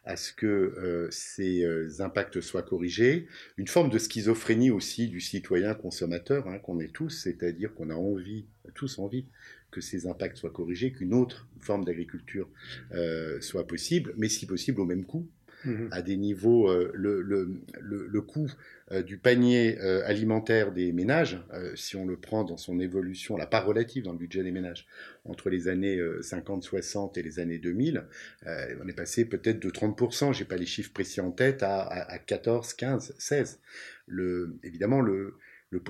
à 0.05 0.17
ce 0.17 0.33
que 0.33 0.45
euh, 0.45 1.07
ces 1.11 1.63
euh, 1.63 1.89
impacts 1.99 2.41
soient 2.41 2.63
corrigés, 2.63 3.27
une 3.57 3.67
forme 3.67 3.89
de 3.89 3.97
schizophrénie 3.97 4.71
aussi 4.71 5.07
du 5.07 5.21
citoyen 5.21 5.73
consommateur 5.73 6.47
hein, 6.47 6.59
qu'on 6.59 6.79
est 6.79 6.93
tous, 6.93 7.09
c'est-à-dire 7.09 7.73
qu'on 7.73 7.89
a 7.89 7.95
envie, 7.95 8.45
tous 8.75 8.99
envie 8.99 9.25
que 9.71 9.81
ces 9.81 10.05
impacts 10.05 10.37
soient 10.37 10.51
corrigés, 10.51 10.91
qu'une 10.91 11.13
autre 11.13 11.47
forme 11.59 11.85
d'agriculture 11.85 12.49
euh, 12.93 13.39
soit 13.41 13.65
possible, 13.65 14.13
mais 14.17 14.29
si 14.29 14.45
possible 14.45 14.81
au 14.81 14.85
même 14.85 15.05
coût, 15.05 15.27
Mmh 15.65 15.87
à 15.91 16.01
des 16.01 16.17
niveaux, 16.17 16.69
euh, 16.69 16.91
le, 16.93 17.21
le, 17.21 17.61
le, 17.79 18.21
coût 18.21 18.51
euh, 18.91 19.01
du 19.01 19.17
panier 19.17 19.77
euh, 19.79 20.01
alimentaire 20.05 20.71
des 20.71 20.91
ménages, 20.91 21.39
si 21.75 21.95
on 21.95 22.05
le 22.05 22.17
prend 22.17 22.43
dans 22.43 22.57
son 22.57 22.79
évolution, 22.79 23.37
la 23.37 23.45
part 23.45 23.65
relative 23.65 24.03
dans 24.03 24.11
le 24.11 24.17
budget 24.17 24.43
des 24.43 24.51
ménages, 24.51 24.87
entre 25.25 25.49
les 25.49 25.67
années 25.67 25.97
50-60 25.97 27.17
et 27.17 27.23
les 27.23 27.39
années 27.39 27.59
2000, 27.59 28.05
on 28.45 28.87
est 28.87 28.93
passé 28.93 29.25
peut-être 29.25 29.59
de 29.59 29.69
30%, 29.69 30.33
j'ai 30.33 30.45
pas 30.45 30.57
les 30.57 30.65
chiffres 30.65 30.91
précis 30.91 31.21
en 31.21 31.31
tête, 31.31 31.63
à, 31.63 31.81
à, 31.81 32.11
à 32.11 32.17
14, 32.17 32.73
15, 32.73 33.15
16. 33.17 33.59
Le, 34.07 34.57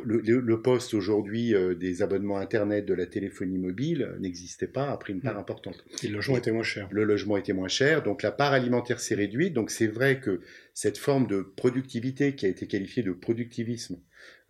le, 0.04 0.40
le, 0.40 0.62
poste 0.62 0.94
aujourd'hui 0.94 1.54
euh, 1.54 1.76
des 1.76 2.02
abonnements 2.02 2.38
Internet 2.38 2.86
de 2.86 2.94
la 2.94 3.06
téléphonie 3.06 3.58
mobile 3.58 4.16
n'existait 4.20 4.68
pas, 4.68 4.90
a 4.90 4.98
pris 4.98 5.14
une 5.14 5.22
part 5.22 5.38
importante. 5.38 5.84
Et 6.04 6.08
le 6.08 6.16
logement 6.16 6.38
était 6.38 6.52
moins 6.52 6.64
cher. 6.64 6.88
Le 6.92 7.04
logement 7.04 7.38
était 7.38 7.54
moins 7.54 7.68
cher, 7.68 8.04
donc 8.04 8.24
la 8.24 8.32
part 8.32 8.54
alimentaire 8.54 9.00
s'est 9.00 9.16
réduite. 9.16 9.54
Donc 9.54 9.72
c'est 9.72 9.88
vrai 9.88 10.20
que 10.20 10.42
cette 10.74 10.98
forme 10.98 11.28
de 11.28 11.42
productivité 11.42 12.36
qui 12.36 12.46
a 12.46 12.50
été 12.50 12.68
qualifiée 12.68 13.04
de 13.04 13.12
productivisme 13.12 13.98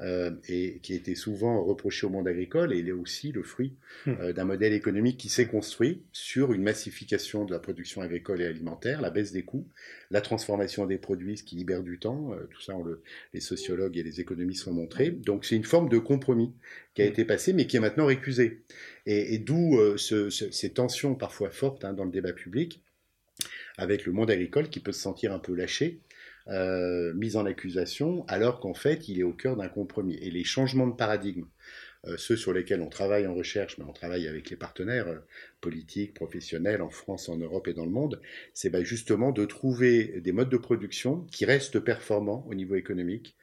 euh, 0.01 0.31
et 0.49 0.79
qui 0.81 0.93
était 0.95 1.15
souvent 1.15 1.63
reproché 1.63 2.05
au 2.05 2.09
monde 2.09 2.27
agricole, 2.27 2.73
et 2.73 2.79
il 2.79 2.89
est 2.89 2.93
aussi 2.93 3.31
le 3.31 3.43
fruit 3.43 3.75
hmm. 4.05 4.11
euh, 4.19 4.33
d'un 4.33 4.43
modèle 4.43 4.73
économique 4.73 5.17
qui 5.17 5.29
s'est 5.29 5.45
construit 5.45 6.03
sur 6.11 6.51
une 6.51 6.63
massification 6.63 7.45
de 7.45 7.51
la 7.51 7.59
production 7.59 8.01
agricole 8.01 8.41
et 8.41 8.45
alimentaire, 8.45 9.01
la 9.01 9.11
baisse 9.11 9.31
des 9.31 9.43
coûts, 9.43 9.67
la 10.11 10.21
transformation 10.21 10.85
des 10.85 10.97
produits, 10.97 11.37
ce 11.37 11.43
qui 11.43 11.55
libère 11.55 11.83
du 11.83 11.99
temps, 11.99 12.33
euh, 12.33 12.47
tout 12.49 12.61
ça 12.61 12.73
le, 12.83 13.03
les 13.33 13.39
sociologues 13.39 13.97
et 13.97 14.03
les 14.03 14.19
économistes 14.19 14.67
ont 14.67 14.73
montré. 14.73 15.11
Donc 15.11 15.45
c'est 15.45 15.55
une 15.55 15.63
forme 15.63 15.89
de 15.89 15.99
compromis 15.99 16.53
qui 16.95 17.01
a 17.01 17.05
hmm. 17.05 17.09
été 17.09 17.25
passé, 17.25 17.53
mais 17.53 17.67
qui 17.67 17.77
est 17.77 17.81
maintenant 17.81 18.07
récusé. 18.07 18.63
Et, 19.05 19.35
et 19.35 19.37
d'où 19.37 19.79
ce, 19.97 20.29
ce, 20.29 20.49
ces 20.51 20.71
tensions 20.71 21.15
parfois 21.15 21.49
fortes 21.49 21.85
hein, 21.85 21.93
dans 21.93 22.05
le 22.05 22.11
débat 22.11 22.33
public 22.33 22.81
avec 23.77 24.05
le 24.05 24.11
monde 24.11 24.29
agricole 24.29 24.69
qui 24.69 24.79
peut 24.79 24.91
se 24.91 25.01
sentir 25.01 25.33
un 25.33 25.39
peu 25.39 25.53
lâché 25.55 25.99
euh, 26.49 27.13
mise 27.13 27.37
en 27.37 27.45
accusation, 27.45 28.25
alors 28.27 28.59
qu'en 28.59 28.73
fait, 28.73 29.07
il 29.07 29.19
est 29.19 29.23
au 29.23 29.33
cœur 29.33 29.55
d'un 29.55 29.69
compromis. 29.69 30.15
Et 30.15 30.29
les 30.29 30.43
changements 30.43 30.87
de 30.87 30.95
paradigme, 30.95 31.45
euh, 32.05 32.17
ceux 32.17 32.35
sur 32.35 32.51
lesquels 32.51 32.81
on 32.81 32.89
travaille 32.89 33.27
en 33.27 33.33
recherche, 33.33 33.77
mais 33.77 33.85
on 33.87 33.93
travaille 33.93 34.27
avec 34.27 34.49
les 34.49 34.57
partenaires 34.57 35.07
euh, 35.07 35.19
politiques, 35.61 36.13
professionnels, 36.13 36.81
en 36.81 36.89
France, 36.89 37.29
en 37.29 37.37
Europe 37.37 37.69
et 37.69 37.73
dans 37.73 37.85
le 37.85 37.91
monde, 37.91 38.19
c'est 38.53 38.69
bah, 38.69 38.83
justement 38.83 39.31
de 39.31 39.45
trouver 39.45 40.19
des 40.19 40.33
modes 40.33 40.49
de 40.49 40.57
production 40.57 41.25
qui 41.31 41.45
restent 41.45 41.79
performants 41.79 42.45
au 42.49 42.55
niveau 42.55 42.75
économique. 42.75 43.37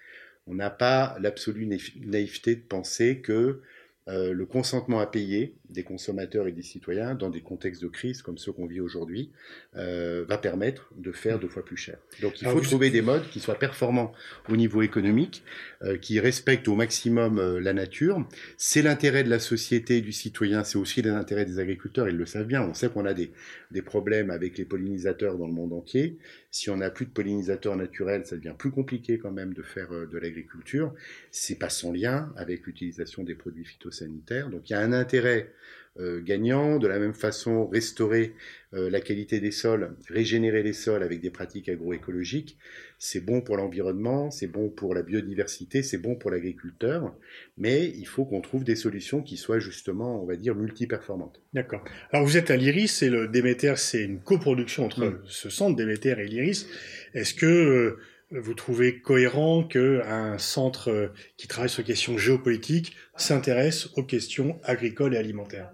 On 0.47 0.55
n'a 0.55 0.71
pas 0.71 1.17
l'absolue 1.21 1.67
naïveté 1.67 2.57
de 2.57 2.61
penser 2.61 3.21
que 3.21 3.63
euh, 4.09 4.33
le 4.33 4.47
consentement 4.47 4.99
à 4.99 5.07
payer 5.07 5.55
des 5.69 5.85
consommateurs 5.85 6.49
et 6.49 6.53
des 6.53 6.63
citoyens 6.63 7.15
dans 7.15 7.29
des 7.29 7.43
contextes 7.43 7.83
de 7.83 7.89
crise 7.89 8.23
comme 8.23 8.39
ceux 8.39 8.51
qu'on 8.51 8.67
vit 8.67 8.81
aujourd'hui 8.81 9.31
euh, 9.77 10.25
va 10.27 10.39
permettre 10.39 10.91
de 10.97 11.13
faire 11.13 11.39
deux 11.39 11.49
fois 11.49 11.65
plus 11.65 11.77
cher. 11.77 11.99
Donc 12.23 12.41
il 12.41 12.49
faut 12.49 12.61
trouver 12.61 12.91
des 12.91 13.03
modes 13.03 13.29
qui 13.31 13.41
soient 13.41 13.59
performants 13.59 14.13
au 14.49 14.57
niveau 14.57 14.81
économique, 14.81 15.45
euh, 15.83 15.99
qui 15.99 16.19
respectent 16.19 16.67
au 16.69 16.75
maximum 16.75 17.59
la 17.59 17.73
nature. 17.75 18.27
C'est 18.57 18.83
l'intérêt 18.83 19.23
de 19.23 19.31
la 19.31 19.39
société 19.39 19.99
et 19.99 20.01
du 20.01 20.13
citoyen, 20.13 20.65
c'est 20.65 20.79
aussi 20.79 21.03
l'intérêt 21.03 21.45
des 21.45 21.59
agriculteurs, 21.59 22.09
ils 22.09 22.17
le 22.17 22.27
savent 22.27 22.47
bien. 22.47 22.63
On 22.63 22.75
sait 22.75 22.89
qu'on 22.89 23.05
a 23.05 23.13
des, 23.13 23.31
des 23.71 23.83
problèmes 23.83 24.31
avec 24.31 24.57
les 24.57 24.65
pollinisateurs 24.65 25.37
dans 25.37 25.47
le 25.47 25.53
monde 25.53 25.75
entier. 25.75 26.19
Si 26.51 26.69
on 26.71 26.79
n'a 26.79 26.91
plus 26.91 27.07
de 27.07 27.11
pollinisateurs 27.11 27.77
naturels, 27.77 28.27
ça 28.27 28.37
devient 28.37 28.55
plus 28.59 28.71
compliqué 28.71 29.19
quand 29.19 29.31
même 29.31 29.55
de 29.55 29.63
faire 29.63 29.91
de 29.91 30.19
l'agriculture. 30.19 30.93
C'est 31.31 31.59
pas 31.59 31.69
sans 31.69 31.93
lien 31.93 32.33
avec 32.37 32.67
l'utilisation 32.67 33.23
des 33.23 33.35
produits 33.35 33.65
phytosanitaires. 33.65 34.51
Donc 34.51 34.69
il 34.69 34.73
y 34.73 34.77
a 34.77 34.81
un 34.81 34.93
intérêt 34.93 35.53
gagnant. 35.99 36.79
De 36.79 36.87
la 36.87 36.99
même 36.99 37.15
façon, 37.15 37.67
restaurer 37.67 38.35
la 38.73 39.01
qualité 39.01 39.41
des 39.41 39.51
sols, 39.51 39.97
régénérer 40.09 40.63
les 40.63 40.73
sols 40.73 41.03
avec 41.03 41.21
des 41.21 41.31
pratiques 41.31 41.69
agroécologiques, 41.69 42.57
c'est 43.03 43.21
bon 43.21 43.41
pour 43.41 43.57
l'environnement, 43.57 44.31
c'est 44.31 44.47
bon 44.47 44.69
pour 44.69 44.95
la 44.95 45.03
biodiversité, 45.03 45.83
c'est 45.83 45.99
bon 45.99 46.17
pour 46.17 46.31
l'agriculteur, 46.31 47.15
mais 47.57 47.87
il 47.87 48.05
faut 48.05 48.27
qu'on 48.27 48.43
trouve 48.43 48.63
des 48.63 48.77
solutions 48.77 49.23
qui 49.23 49.39
soient 49.39 49.59
justement, 49.59 50.23
on 50.23 50.27
va 50.27 50.37
dire, 50.37 50.55
multiperformantes. 50.55 51.41
D'accord. 51.55 51.83
Alors 52.13 52.27
vous 52.27 52.37
êtes 52.37 52.51
à 52.51 52.57
l'IRIS 52.57 53.03
et 53.03 53.09
le 53.09 53.27
Déméter, 53.27 53.75
c'est 53.77 54.05
une 54.05 54.21
coproduction 54.21 54.85
entre 54.85 55.21
ce 55.25 55.49
centre 55.49 55.77
Déméter 55.77 56.11
et 56.11 56.27
l'IRIS. 56.27 56.67
Est-ce 57.15 57.35
que 57.35 57.47
euh, 57.47 57.99
vous 58.31 58.55
trouvez 58.55 59.01
cohérent 59.01 59.65
qu'un 59.65 60.37
centre 60.39 60.91
euh, 60.91 61.09
qui 61.39 61.49
travaille 61.49 61.71
sur 61.71 61.81
les 61.81 61.87
questions 61.87 62.19
géopolitiques 62.19 62.95
s'intéresse 63.17 63.89
aux 63.97 64.05
questions 64.05 64.61
agricoles 64.63 65.15
et 65.15 65.19
alimentaires? 65.19 65.73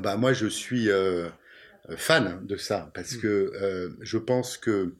Bah 0.00 0.16
Moi, 0.16 0.32
je 0.32 0.46
suis 0.46 0.90
euh, 0.90 1.28
fan 1.96 2.44
de 2.46 2.56
ça, 2.56 2.90
parce 2.94 3.16
mm. 3.16 3.20
que 3.20 3.96
je 4.00 4.18
pense 4.18 4.56
que 4.56 4.92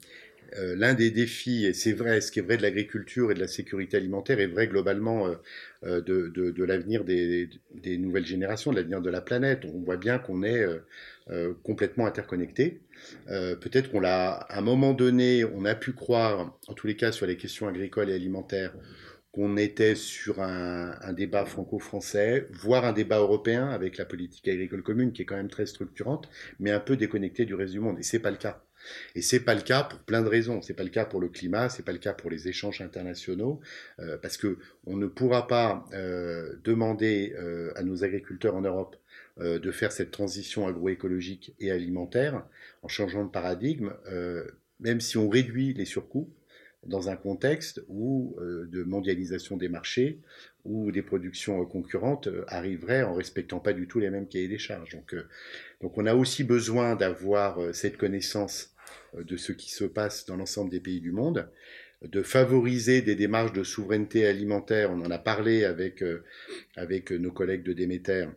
euh, 0.57 0.75
l'un 0.75 0.93
des 0.93 1.11
défis, 1.11 1.65
et 1.65 1.73
c'est 1.73 1.93
vrai, 1.93 2.21
ce 2.21 2.31
qui 2.31 2.39
est 2.39 2.41
vrai 2.41 2.57
de 2.57 2.63
l'agriculture 2.63 3.31
et 3.31 3.35
de 3.35 3.39
la 3.39 3.47
sécurité 3.47 3.97
alimentaire 3.97 4.39
est 4.39 4.47
vrai 4.47 4.67
globalement 4.67 5.27
euh, 5.27 5.35
euh, 5.83 6.01
de, 6.01 6.63
l'avenir 6.63 7.03
des, 7.03 7.49
nouvelles 7.97 8.25
générations, 8.25 8.71
de 8.71 8.77
l'avenir 8.77 9.01
de 9.01 9.09
la 9.09 9.21
planète. 9.21 9.61
On 9.65 9.79
voit 9.81 9.97
bien 9.97 10.17
qu'on 10.17 10.43
est 10.43 10.65
complètement 11.63 12.05
interconnectés. 12.05 12.81
Peut-être 13.27 13.91
qu'on 13.91 13.99
l'a, 13.99 14.31
à 14.31 14.57
un 14.57 14.61
moment 14.61 14.93
donné, 14.93 15.45
on 15.45 15.65
a 15.65 15.75
pu 15.75 15.93
croire, 15.93 16.57
en 16.67 16.73
tous 16.73 16.87
les 16.87 16.95
cas 16.95 17.11
sur 17.11 17.25
les 17.27 17.37
questions 17.37 17.67
agricoles 17.67 18.09
et 18.09 18.13
alimentaires, 18.13 18.73
qu'on 19.39 19.55
était 19.55 19.95
sur 19.95 20.41
un, 20.41 21.13
débat 21.13 21.45
franco-français, 21.45 22.47
voire 22.51 22.83
un 22.83 22.91
débat 22.91 23.19
européen 23.19 23.69
avec 23.69 23.97
la 23.97 24.03
politique 24.03 24.45
agricole 24.49 24.83
commune 24.83 25.13
qui 25.13 25.21
est 25.21 25.25
quand 25.25 25.37
même 25.37 25.49
très 25.49 25.65
structurante, 25.65 26.29
mais 26.59 26.71
un 26.71 26.81
peu 26.81 26.97
déconnecté 26.97 27.45
du 27.45 27.55
reste 27.55 27.71
du 27.71 27.79
monde. 27.79 27.97
Et 27.99 28.03
c'est 28.03 28.19
pas 28.19 28.31
le 28.31 28.37
cas. 28.37 28.61
Et 29.15 29.21
c'est 29.21 29.39
pas 29.39 29.55
le 29.55 29.61
cas 29.61 29.83
pour 29.83 29.99
plein 29.99 30.21
de 30.23 30.27
raisons. 30.27 30.61
C'est 30.61 30.73
pas 30.73 30.83
le 30.83 30.89
cas 30.89 31.05
pour 31.05 31.21
le 31.21 31.29
climat, 31.29 31.69
c'est 31.69 31.83
pas 31.83 31.93
le 31.93 31.99
cas 31.99 32.11
pour 32.11 32.29
les 32.29 32.49
échanges 32.49 32.81
internationaux, 32.81 33.61
euh, 33.99 34.17
parce 34.17 34.35
que 34.35 34.57
on 34.85 34.97
ne 34.97 35.07
pourra 35.07 35.47
pas 35.47 35.85
euh, 35.93 36.55
demander 36.65 37.33
euh, 37.37 37.71
à 37.77 37.83
nos 37.83 38.03
agriculteurs 38.03 38.55
en 38.55 38.61
Europe 38.61 38.97
de 39.41 39.71
faire 39.71 39.93
cette 39.93 40.11
transition 40.11 40.67
agroécologique 40.67 41.55
et 41.61 41.71
alimentaire 41.71 42.43
en 42.81 42.89
changeant 42.89 43.23
de 43.23 43.29
paradigme, 43.29 43.93
même 44.81 44.99
si 44.99 45.17
on 45.17 45.29
réduit 45.29 45.73
les 45.73 45.85
surcoûts 45.85 46.29
dans 46.85 47.09
un 47.09 47.15
contexte 47.15 47.83
où 47.87 48.37
de 48.39 48.83
mondialisation 48.83 49.57
des 49.57 49.67
marchés, 49.67 50.19
où 50.63 50.91
des 50.91 51.01
productions 51.01 51.65
concurrentes 51.65 52.29
arriveraient 52.47 53.03
en 53.03 53.13
respectant 53.13 53.59
pas 53.59 53.73
du 53.73 53.87
tout 53.87 53.99
les 53.99 54.09
mêmes 54.09 54.27
cahiers 54.27 54.47
des 54.47 54.57
charges. 54.57 54.91
Donc, 54.91 55.15
donc 55.81 55.97
on 55.97 56.05
a 56.05 56.15
aussi 56.15 56.43
besoin 56.43 56.95
d'avoir 56.95 57.75
cette 57.75 57.97
connaissance 57.97 58.73
euh, 59.15 59.23
de 59.23 59.37
ce 59.37 59.51
qui 59.51 59.71
se 59.71 59.85
passe 59.85 60.25
dans 60.25 60.35
l'ensemble 60.35 60.69
des 60.69 60.79
pays 60.79 61.01
du 61.01 61.11
monde, 61.11 61.49
de 62.01 62.21
favoriser 62.21 63.01
des 63.01 63.15
démarches 63.15 63.53
de 63.53 63.63
souveraineté 63.63 64.25
alimentaire. 64.25 64.91
On 64.91 65.01
en 65.01 65.11
a 65.11 65.19
parlé 65.19 65.65
avec, 65.65 66.01
euh, 66.01 66.23
avec 66.75 67.11
nos 67.11 67.31
collègues 67.31 67.63
de 67.63 67.73
Déméter, 67.73 68.27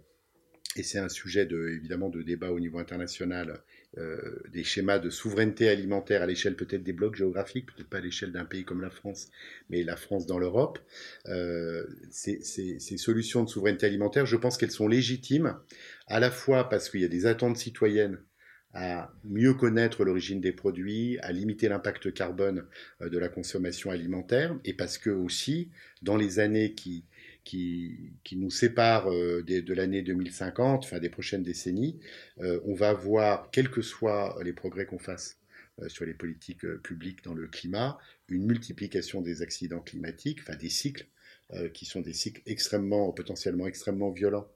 et 0.77 0.83
c'est 0.83 0.99
un 0.99 1.09
sujet 1.09 1.47
de, 1.47 1.69
évidemment 1.69 2.09
de 2.09 2.23
débat 2.23 2.51
au 2.51 2.59
niveau 2.59 2.79
international, 2.79 3.63
euh, 3.99 4.41
des 4.53 4.65
schémas 4.65 4.99
de 4.99 5.11
souveraineté 5.11 5.69
alimentaire 5.69 6.23
à 6.23 6.27
l'échelle 6.27 6.57
peut-être 6.57 6.83
des 6.83 6.93
blocs 6.93 7.17
géographiques, 7.17 7.67
peut-être 7.67 7.89
pas 7.89 7.99
à 7.99 8.01
l'échelle 8.01 8.33
d'un 8.33 8.45
pays 8.45 8.65
comme 8.65 8.81
la 8.81 8.91
France, 8.91 9.29
mais 9.69 9.83
la 9.83 9.97
France 9.97 10.27
dans 10.27 10.39
l'Europe. 10.39 10.79
ces, 12.11 12.43
ces, 12.43 12.97
solutions 12.97 13.45
de 13.45 13.49
souveraineté 13.49 13.87
alimentaire, 13.87 14.27
je 14.27 14.37
pense 14.37 14.57
qu'elles 14.57 14.71
sont 14.71 14.89
légitimes, 14.89 15.57
à 16.07 16.21
la 16.21 16.31
fois 16.31 16.69
parce 16.69 16.89
qu'il 16.89 17.01
y 17.01 17.05
a 17.05 17.09
des 17.09 17.27
attentes 17.27 17.57
citoyennes 17.57 18.19
à 18.75 19.13
mieux 19.25 19.55
connaître 19.55 20.05
l'origine 20.05 20.41
des 20.41 20.53
produits, 20.53 21.19
à 21.21 21.33
limiter 21.33 21.69
l'impact 21.69 22.13
carbone 22.13 22.65
euh, 23.01 23.09
de 23.09 23.19
la 23.19 23.29
consommation 23.29 23.91
alimentaire, 23.91 24.57
et 24.65 24.73
parce 24.73 24.99
que 24.99 25.11
aussi, 25.11 25.71
dans 26.01 26.17
les 26.17 26.39
années 26.39 26.73
qui, 26.73 27.05
qui, 27.45 28.13
nous 28.33 28.51
séparent 28.51 29.11
euh, 29.13 29.43
de, 29.43 29.75
l'année 29.75 30.03
2050, 30.03 30.85
enfin 30.85 30.99
des 30.99 31.09
prochaines 31.09 31.43
décennies, 31.43 31.99
euh, 32.41 32.61
on 32.65 32.75
va 32.75 32.93
voir, 32.93 33.51
quels 33.51 33.71
que 33.71 33.83
soient 33.83 34.39
les 34.43 34.53
progrès 34.53 34.87
qu'on 34.87 34.99
fasse 34.99 35.39
sur 35.89 36.05
les 36.05 36.13
politiques 36.13 36.67
publiques 36.83 37.25
dans 37.25 37.33
le 37.33 37.47
climat, 37.47 37.99
une 38.29 38.45
multiplication 38.45 39.23
des 39.23 39.41
accidents 39.41 39.81
climatiques, 39.81 40.41
enfin 40.43 40.55
des 40.55 40.69
cycles 40.69 41.07
qui 41.73 41.87
sont 41.87 42.01
des 42.01 42.13
cycles 42.13 42.43
extrêmement, 42.47 43.11
potentiellement 43.13 43.67
extrêmement 43.67 44.11
violents 44.11 44.47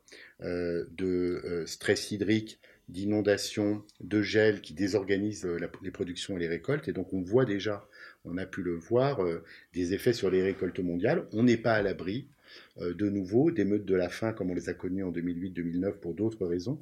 de 0.41 1.65
stress 1.67 2.11
hydrique, 2.11 2.61
d'inondations, 2.89 3.85
de 4.01 4.23
gel 4.23 4.61
qui 4.61 4.75
désorganisent 4.75 5.45
euh, 5.45 5.59
les 5.83 5.91
productions 5.91 6.37
et 6.37 6.41
les 6.41 6.49
récoltes. 6.49 6.89
Et 6.89 6.93
donc 6.93 7.13
on 7.13 7.21
voit 7.21 7.45
déjà, 7.45 7.87
on 8.27 8.37
a 8.39 8.47
pu 8.47 8.63
le 8.63 8.75
voir, 8.75 9.23
euh, 9.23 9.43
des 9.75 9.95
effets 9.95 10.13
sur 10.13 10.31
les 10.31 10.43
récoltes 10.43 10.81
mondiales. 10.81 11.27
On 11.33 11.45
n'est 11.45 11.57
pas 11.57 11.75
à 11.75 11.83
l'abri 11.83 12.27
euh, 12.81 12.95
de 12.95 13.09
nouveau 13.09 13.51
d'émeutes 13.51 13.85
de 13.85 13.95
la 13.95 14.09
faim 14.09 14.33
comme 14.33 14.51
on 14.51 14.55
les 14.55 14.69
a 14.69 14.75
connues 14.75 15.05
en 15.05 15.13
2008-2009 15.13 15.93
pour 15.95 16.15
d'autres 16.15 16.47
raisons 16.47 16.81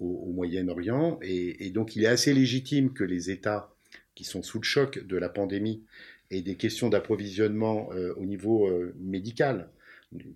au, 0.00 0.32
Moyen-Orient. 0.32 1.18
Et, 1.22 1.70
donc 1.70 1.96
il 1.96 2.04
est 2.04 2.08
assez 2.08 2.34
légitime 2.34 2.92
que 2.92 3.04
les 3.04 3.30
États 3.30 3.72
qui 4.14 4.24
sont 4.24 4.42
sous 4.42 4.58
le 4.58 4.64
choc 4.64 5.04
de 5.06 5.16
la 5.16 5.28
pandémie 5.28 5.82
et 6.30 6.42
des 6.42 6.56
questions 6.56 6.88
d'approvisionnement 6.88 7.88
au 8.16 8.24
niveau 8.24 8.70
médical 8.98 9.68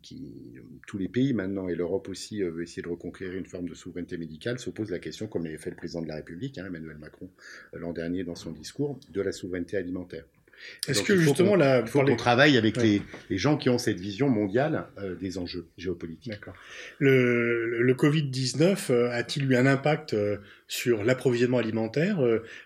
qui, 0.03 0.55
tous 0.87 0.99
les 0.99 1.09
pays 1.09 1.33
maintenant, 1.33 1.69
et 1.69 1.75
l'Europe 1.75 2.09
aussi, 2.09 2.43
euh, 2.43 2.51
veut 2.51 2.63
essayer 2.63 2.83
de 2.83 2.89
reconquérir 2.89 3.39
une 3.39 3.47
forme 3.47 3.69
de 3.69 3.75
souveraineté 3.75 4.17
médicale, 4.17 4.59
se 4.59 4.71
pose 4.71 4.91
la 4.91 4.99
question, 4.99 5.27
comme 5.27 5.45
l'avait 5.45 5.59
fait 5.59 5.71
le 5.71 5.77
président 5.77 6.03
de 6.03 6.09
la 6.09 6.17
République, 6.17 6.59
hein, 6.59 6.67
Emmanuel 6.67 6.99
Macron, 6.99 7.31
euh, 7.75 7.79
l'an 7.79 7.93
dernier 7.93 8.25
dans 8.25 8.35
son 8.35 8.53
discours, 8.53 8.99
de 9.11 9.21
la 9.21 9.33
souveraineté 9.33 9.77
alimentaire. 9.77 10.25
Est-ce 10.89 11.03
que 11.03 11.17
justement 11.17 11.57
là, 11.57 11.81
il 11.81 11.87
faut 11.87 12.03
qu'on 12.03 12.17
travaille 12.17 12.57
avec 12.57 12.77
les, 12.77 13.03
gens 13.31 13.57
qui 13.57 13.69
ont 13.69 13.79
cette 13.79 13.99
vision 13.99 14.29
mondiale 14.29 14.87
euh, 14.99 15.15
des 15.15 15.39
enjeux 15.39 15.67
géopolitiques. 15.77 16.33
D'accord. 16.33 16.55
Le, 16.99 17.83
le 17.83 17.95
Covid-19 17.95 19.11
a-t-il 19.11 19.51
eu 19.51 19.57
un 19.57 19.67
impact 19.67 20.17
sur 20.69 21.05
l'approvisionnement 21.05 21.59
alimentaire 21.59 22.21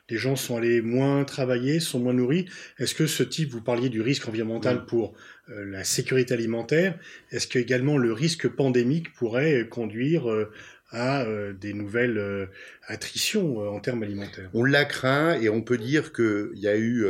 Les 0.08 0.16
gens 0.16 0.36
sont 0.36 0.56
allés 0.56 0.82
moins 0.82 1.24
travailler, 1.24 1.80
sont 1.80 2.00
moins 2.00 2.14
nourris? 2.14 2.46
Est-ce 2.78 2.94
que 2.94 3.06
ce 3.06 3.22
type, 3.22 3.50
vous 3.50 3.62
parliez 3.62 3.88
du 3.88 4.00
risque 4.00 4.28
environnemental 4.28 4.84
pour 4.86 5.14
euh, 5.50 5.66
la 5.66 5.84
sécurité 5.84 6.32
alimentaire, 6.32 6.98
est-ce 7.30 7.46
que 7.46 7.58
également 7.58 7.98
le 7.98 8.14
risque 8.14 8.48
pandémique 8.48 9.12
pourrait 9.12 9.68
conduire 9.68 10.30
euh, 10.30 10.50
à 10.90 11.24
euh, 11.24 11.52
des 11.52 11.72
nouvelles 11.72 12.48
attritions 12.86 13.58
en 13.68 13.80
termes 13.80 14.02
alimentaires 14.02 14.50
On 14.54 14.64
l'a 14.64 14.84
craint 14.84 15.34
et 15.40 15.48
on 15.48 15.62
peut 15.62 15.78
dire 15.78 16.12
qu'il 16.12 16.52
y 16.54 16.68
a 16.68 16.76
eu 16.76 17.04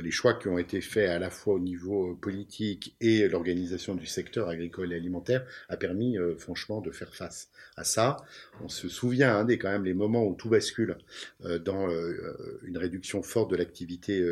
les 0.00 0.10
choix 0.10 0.34
qui 0.34 0.48
ont 0.48 0.58
été 0.58 0.80
faits 0.80 1.08
à 1.10 1.18
la 1.18 1.30
fois 1.30 1.54
au 1.54 1.60
niveau 1.60 2.14
politique 2.14 2.96
et 3.00 3.28
l'organisation 3.28 3.94
du 3.94 4.06
secteur 4.06 4.48
agricole 4.48 4.92
et 4.92 4.96
alimentaire 4.96 5.44
a 5.68 5.76
permis 5.76 6.16
franchement 6.38 6.80
de 6.80 6.90
faire 6.90 7.14
face 7.14 7.50
à 7.76 7.84
ça. 7.84 8.16
On 8.62 8.68
se 8.68 8.88
souvient 8.88 9.36
hein, 9.36 9.44
des 9.44 9.58
quand 9.58 9.70
même 9.70 9.84
les 9.84 9.94
moments 9.94 10.24
où 10.26 10.34
tout 10.34 10.48
bascule 10.48 10.96
dans 11.40 11.88
une 12.62 12.78
réduction 12.78 13.22
forte 13.22 13.50
de 13.50 13.56
l'activité 13.56 14.24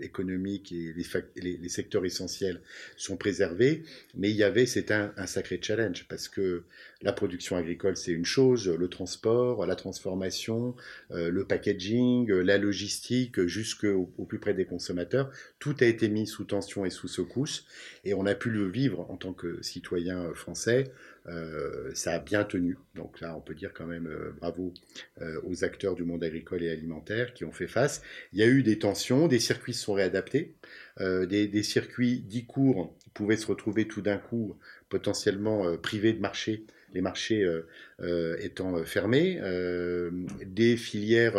économique 0.00 0.72
et 0.72 0.94
les, 0.94 1.56
les, 1.56 1.68
secteurs 1.68 2.04
essentiels 2.04 2.60
sont 2.96 3.16
préservés, 3.16 3.82
mais 4.14 4.30
il 4.30 4.36
y 4.36 4.42
avait, 4.42 4.66
c'est 4.66 4.90
un, 4.90 5.12
sacré 5.26 5.58
challenge 5.60 6.06
parce 6.08 6.28
que 6.28 6.64
la 7.02 7.12
production 7.12 7.56
agricole, 7.56 7.96
c'est 7.96 8.12
une 8.12 8.24
chose, 8.24 8.68
le 8.68 8.88
transport, 8.88 9.66
la 9.66 9.76
transformation, 9.76 10.74
euh, 11.10 11.30
le 11.30 11.44
packaging, 11.44 12.30
la 12.32 12.58
logistique, 12.58 13.44
jusqu'au 13.46 14.10
au 14.16 14.24
plus 14.24 14.38
près 14.38 14.54
des 14.54 14.64
consommateurs, 14.64 15.30
tout 15.58 15.76
a 15.80 15.84
été 15.84 16.08
mis 16.08 16.26
sous 16.26 16.44
tension 16.44 16.84
et 16.84 16.90
sous 16.90 17.08
secousse, 17.08 17.66
et 18.04 18.14
on 18.14 18.26
a 18.26 18.34
pu 18.34 18.50
le 18.50 18.66
vivre 18.66 19.06
en 19.10 19.16
tant 19.16 19.32
que 19.32 19.62
citoyen 19.62 20.32
français. 20.34 20.84
Euh, 21.28 21.90
ça 21.94 22.12
a 22.12 22.18
bien 22.18 22.44
tenu. 22.44 22.76
Donc 22.94 23.20
là, 23.20 23.36
on 23.36 23.40
peut 23.40 23.54
dire 23.54 23.72
quand 23.72 23.86
même 23.86 24.06
euh, 24.06 24.32
bravo 24.40 24.72
aux 25.44 25.64
acteurs 25.64 25.94
du 25.94 26.04
monde 26.04 26.22
agricole 26.22 26.62
et 26.62 26.70
alimentaire 26.70 27.34
qui 27.34 27.44
ont 27.44 27.52
fait 27.52 27.66
face. 27.66 28.02
Il 28.32 28.38
y 28.38 28.42
a 28.42 28.46
eu 28.46 28.62
des 28.62 28.78
tensions, 28.78 29.28
des 29.28 29.38
circuits 29.38 29.74
se 29.74 29.84
sont 29.84 29.94
réadaptés. 29.94 30.54
Euh, 31.00 31.26
des, 31.26 31.62
circuits 31.62 32.20
dits 32.20 32.46
courts 32.46 32.94
pouvaient 33.12 33.36
se 33.36 33.46
retrouver 33.46 33.86
tout 33.86 34.00
d'un 34.00 34.16
coup 34.16 34.56
potentiellement 34.88 35.68
euh, 35.68 35.76
privés 35.76 36.14
de 36.14 36.20
marché, 36.20 36.64
les 36.94 37.02
marchés 37.02 37.44
euh, 38.00 38.36
étant 38.40 38.82
fermés. 38.84 39.38
des 40.46 40.76
filières 40.78 41.36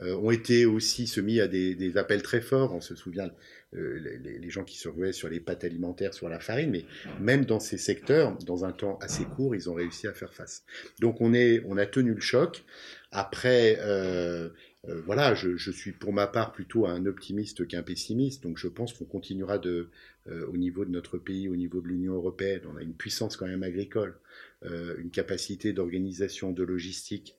ont 0.00 0.30
été 0.30 0.66
aussi 0.66 1.06
soumis 1.06 1.40
à 1.40 1.48
des, 1.48 1.96
appels 1.96 2.22
très 2.22 2.42
forts. 2.42 2.74
On 2.74 2.82
se 2.82 2.94
souvient 2.94 3.30
les, 3.72 4.50
gens 4.50 4.64
qui 4.64 4.78
se 4.78 4.88
ruaient 4.88 5.12
sur 5.12 5.28
les 5.28 5.40
pâtes 5.40 5.64
alimentaires, 5.64 6.14
sur 6.14 6.28
la 6.28 6.40
farine, 6.40 6.70
mais 6.70 6.84
même 7.20 7.44
dans 7.44 7.60
ces 7.60 7.78
secteurs, 7.78 8.36
dans 8.38 8.64
un 8.64 8.72
temps 8.72 8.98
assez 9.00 9.24
court, 9.24 9.54
ils 9.54 9.70
ont 9.70 9.74
réussi 9.74 10.06
à 10.06 10.12
faire 10.12 10.34
face. 10.34 10.64
Donc 11.00 11.20
on, 11.20 11.32
est, 11.34 11.62
on 11.66 11.76
a 11.76 11.86
tenu 11.86 12.14
le 12.14 12.20
choc. 12.20 12.64
Après, 13.12 13.78
voilà, 15.06 15.34
je, 15.34 15.56
je, 15.56 15.70
suis 15.70 15.92
pour 15.92 16.12
ma 16.12 16.26
part 16.26 16.52
plutôt 16.52 16.86
un 16.86 17.06
optimiste 17.06 17.66
qu'un 17.66 17.82
pessimiste, 17.82 18.42
donc 18.42 18.58
je 18.58 18.68
pense 18.68 18.92
qu'on 18.92 19.04
continuera 19.04 19.58
de, 19.58 19.88
au 20.26 20.56
niveau 20.56 20.84
de 20.84 20.90
notre 20.90 21.18
pays, 21.18 21.48
au 21.48 21.56
niveau 21.56 21.80
de 21.80 21.88
l'Union 21.88 22.14
européenne, 22.14 22.62
on 22.72 22.76
a 22.76 22.82
une 22.82 22.94
puissance 22.94 23.36
quand 23.36 23.46
même 23.46 23.62
agricole, 23.62 24.18
une 24.64 25.10
capacité 25.10 25.72
d'organisation, 25.72 26.52
de 26.52 26.64
logistique, 26.64 27.36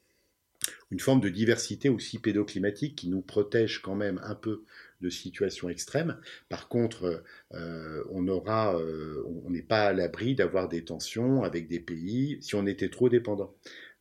une 0.91 0.99
forme 0.99 1.21
de 1.21 1.29
diversité 1.29 1.89
aussi 1.89 2.19
pédoclimatique 2.19 2.95
qui 2.95 3.09
nous 3.09 3.21
protège 3.21 3.81
quand 3.81 3.95
même 3.95 4.19
un 4.23 4.35
peu 4.35 4.63
de 5.01 5.09
situations 5.09 5.69
extrêmes. 5.69 6.17
Par 6.49 6.67
contre, 6.67 7.23
euh, 7.53 8.03
on 8.11 8.27
aura, 8.27 8.77
euh, 8.79 9.23
on 9.43 9.49
n'est 9.49 9.63
pas 9.63 9.87
à 9.87 9.93
l'abri 9.93 10.35
d'avoir 10.35 10.69
des 10.69 10.83
tensions 10.83 11.43
avec 11.43 11.67
des 11.67 11.79
pays 11.79 12.37
si 12.41 12.55
on 12.55 12.67
était 12.67 12.89
trop 12.89 13.09
dépendant. 13.09 13.55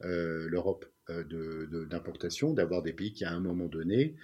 Euh, 0.04 0.48
L'Europe 0.48 0.86
d'importation, 1.88 2.52
d'avoir 2.52 2.82
des 2.82 2.92
pays 2.92 3.12
qui 3.12 3.24
à 3.24 3.32
un 3.32 3.40
moment 3.40 3.66
donné, 3.66 4.14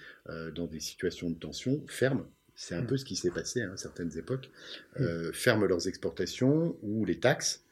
dans 0.55 0.67
des 0.67 0.79
situations 0.79 1.29
de 1.29 1.35
tension, 1.35 1.83
ferment 1.87 2.25
c'est 2.55 2.75
un 2.75 2.81
mm. 2.81 2.87
peu 2.87 2.95
ce 2.95 3.03
qui 3.03 3.17
s'est 3.17 3.29
passé 3.29 3.61
à 3.61 3.75
certaines 3.75 4.17
époques, 4.17 4.49
mm. 4.97 5.33
ferment 5.33 5.65
leurs 5.65 5.89
exportations 5.89 6.77
ou 6.83 7.03
les 7.03 7.19
taxes 7.19 7.65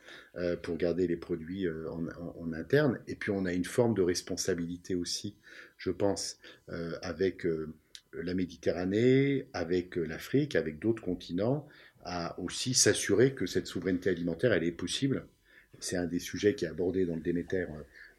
pour 0.61 0.77
garder 0.77 1.07
les 1.07 1.15
produits 1.15 1.67
en, 1.69 2.07
en, 2.37 2.53
interne. 2.53 2.99
Et 3.07 3.15
puis 3.15 3.31
on 3.31 3.45
a 3.45 3.53
une 3.53 3.65
forme 3.65 3.93
de 3.93 4.01
responsabilité 4.01 4.95
aussi, 4.95 5.35
je 5.77 5.91
pense, 5.91 6.39
avec 7.01 7.45
la 8.23 8.33
Méditerranée, 8.33 9.47
avec 9.53 9.97
euh, 9.97 10.03
l'Afrique, 10.03 10.55
avec 10.55 10.79
d'autres 10.79 11.03
continents, 11.03 11.67
à 12.03 12.39
aussi 12.39 12.73
s'assurer 12.73 13.33
que 13.33 13.45
cette 13.45 13.67
souveraineté 13.67 14.09
alimentaire, 14.09 14.53
elle 14.53 14.63
est 14.63 14.71
possible. 14.71 15.25
C'est 15.79 15.97
un 15.97 16.05
des 16.05 16.19
sujets 16.19 16.55
qui 16.55 16.65
est 16.65 16.69
abordé 16.69 17.05
dans 17.05 17.15
le 17.15 17.21
Déméter 17.21 17.65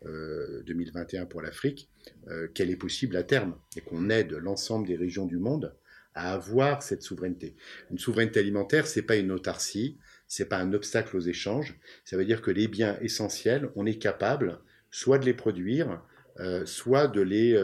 2021 0.04 1.22
euh, 1.22 1.26
pour 1.26 1.40
l'Afrique, 1.40 1.88
euh, 2.28 2.48
qu'elle 2.48 2.70
est 2.70 2.76
possible 2.76 3.16
à 3.16 3.22
terme 3.22 3.56
et 3.76 3.80
qu'on 3.80 4.10
aide 4.10 4.32
l'ensemble 4.32 4.86
des 4.86 4.96
régions 4.96 5.26
du 5.26 5.38
monde 5.38 5.74
à 6.16 6.32
avoir 6.32 6.82
cette 6.82 7.02
souveraineté. 7.02 7.54
Une 7.90 7.99
souveraineté 7.99 8.40
alimentaire, 8.40 8.87
c'est 8.87 9.02
pas 9.02 9.16
une 9.16 9.30
autarcie, 9.30 9.99
c'est 10.26 10.49
pas 10.49 10.58
un 10.58 10.73
obstacle 10.73 11.16
aux 11.16 11.20
échanges. 11.20 11.78
Ça 12.04 12.16
veut 12.16 12.25
dire 12.25 12.42
que 12.42 12.50
les 12.50 12.66
biens 12.66 12.99
essentiels, 13.00 13.70
on 13.76 13.87
est 13.87 13.99
capable 13.99 14.58
soit 14.90 15.18
de 15.18 15.25
les 15.25 15.35
produire, 15.35 16.02
soit 16.64 17.06
de 17.06 17.20
les 17.20 17.54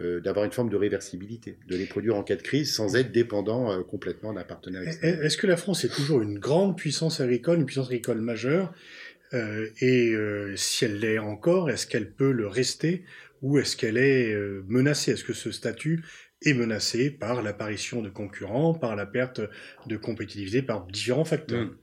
euh, 0.00 0.20
d'avoir 0.20 0.44
une 0.44 0.50
forme 0.50 0.70
de 0.70 0.76
réversibilité, 0.76 1.56
de 1.68 1.76
les 1.76 1.86
produire 1.86 2.16
en 2.16 2.24
cas 2.24 2.34
de 2.34 2.42
crise 2.42 2.74
sans 2.74 2.96
être 2.96 3.12
dépendant 3.12 3.70
euh, 3.70 3.84
complètement 3.84 4.32
d'un 4.32 4.42
partenaire 4.42 4.82
extérieur. 4.82 5.22
Est-ce 5.22 5.36
que 5.36 5.46
la 5.46 5.56
France 5.56 5.84
est 5.84 5.94
toujours 5.94 6.20
une 6.20 6.40
grande 6.40 6.76
puissance 6.76 7.20
agricole, 7.20 7.58
une 7.60 7.64
puissance 7.64 7.86
agricole 7.86 8.20
majeure 8.20 8.74
euh, 9.34 9.68
Et 9.80 10.16
si 10.56 10.84
elle 10.84 10.98
l'est 10.98 11.20
encore, 11.20 11.70
est-ce 11.70 11.86
qu'elle 11.86 12.10
peut 12.10 12.32
le 12.32 12.48
rester 12.48 13.04
ou 13.40 13.58
est-ce 13.58 13.76
qu'elle 13.76 13.96
est 13.96 14.34
menacée? 14.66 15.12
Est-ce 15.12 15.22
que 15.22 15.32
ce 15.32 15.52
statut 15.52 16.02
est 16.44 16.54
menacé 16.54 17.10
par 17.10 17.42
l'apparition 17.42 18.02
de 18.02 18.08
concurrents, 18.08 18.74
par 18.74 18.96
la 18.96 19.06
perte 19.06 19.40
de 19.86 19.96
compétitivité, 19.96 20.62
par 20.62 20.86
différents 20.86 21.24
facteurs 21.24 21.64
mmh. 21.64 21.76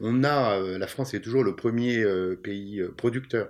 On 0.00 0.24
a, 0.24 0.60
la 0.60 0.86
France 0.86 1.14
est 1.14 1.20
toujours 1.20 1.42
le 1.42 1.56
premier 1.56 2.04
pays 2.42 2.82
producteur 2.96 3.48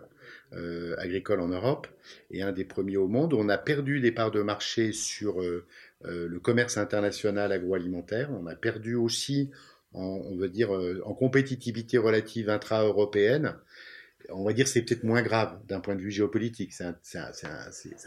euh, 0.52 0.94
agricole 0.98 1.40
en 1.40 1.48
Europe 1.48 1.88
et 2.30 2.40
un 2.40 2.52
des 2.52 2.64
premiers 2.64 2.96
au 2.96 3.08
monde. 3.08 3.34
On 3.34 3.48
a 3.48 3.58
perdu 3.58 3.98
des 3.98 4.12
parts 4.12 4.30
de 4.30 4.42
marché 4.42 4.92
sur 4.92 5.42
euh, 5.42 5.66
euh, 6.04 6.28
le 6.28 6.38
commerce 6.38 6.76
international 6.76 7.50
agroalimentaire. 7.50 8.30
On 8.30 8.46
a 8.46 8.54
perdu 8.54 8.94
aussi, 8.94 9.50
on 9.92 10.36
veut 10.36 10.48
dire, 10.48 10.70
en 11.04 11.14
compétitivité 11.14 11.98
relative 11.98 12.48
intra-européenne 12.48 13.56
on 14.30 14.44
va 14.44 14.52
dire 14.52 14.68
c'est 14.68 14.82
peut-être 14.82 15.04
moins 15.04 15.22
grave 15.22 15.58
d'un 15.66 15.80
point 15.80 15.94
de 15.94 16.00
vue 16.00 16.10
géopolitique. 16.10 16.72
ça 16.72 16.92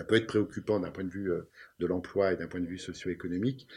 peut 0.07 0.15
être 0.15 0.27
préoccupant 0.27 0.79
d'un 0.79 0.91
point 0.91 1.03
de 1.03 1.09
vue 1.09 1.31
de 1.79 1.85
l'emploi 1.85 2.33
et 2.33 2.35
d'un 2.35 2.47
point 2.47 2.59
de 2.59 2.65
vue 2.65 2.77
socio-économique. 2.77 3.67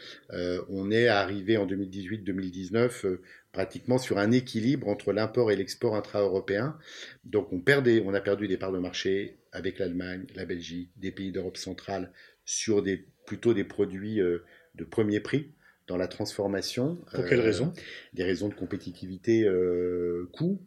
on 0.69 0.91
est 0.91 1.07
arrivé 1.07 1.57
en 1.57 1.65
2018-2019 1.67 3.17
pratiquement 3.53 3.99
sur 3.99 4.17
un 4.17 4.31
équilibre 4.31 4.89
entre 4.89 5.13
l'import 5.13 5.51
et 5.51 5.55
l'export 5.55 5.95
intra-européen. 5.95 6.77
Donc 7.23 7.53
on, 7.53 7.61
perdait, 7.61 8.03
on 8.05 8.13
a 8.13 8.19
perdu 8.19 8.47
des 8.47 8.57
parts 8.57 8.73
de 8.73 8.79
marché 8.79 9.37
avec 9.53 9.79
l'Allemagne, 9.79 10.25
la 10.35 10.45
Belgique, 10.45 10.91
des 10.97 11.11
pays 11.11 11.31
d'Europe 11.31 11.57
centrale 11.57 12.11
sur 12.43 12.81
des, 12.81 13.05
plutôt 13.25 13.53
des 13.53 13.63
produits 13.63 14.19
euh, 14.19 14.43
de 14.75 14.83
premier 14.83 15.19
prix 15.19 15.51
dans 15.87 15.97
la 15.97 16.07
transformation. 16.07 16.97
Pour 17.13 17.25
quelles 17.25 17.39
euh, 17.39 17.43
raisons? 17.43 17.73
Des 18.13 18.23
raisons 18.23 18.49
de 18.49 18.55
compétitivité 18.55 19.45
euh, 19.45 20.27
coût. 20.33 20.59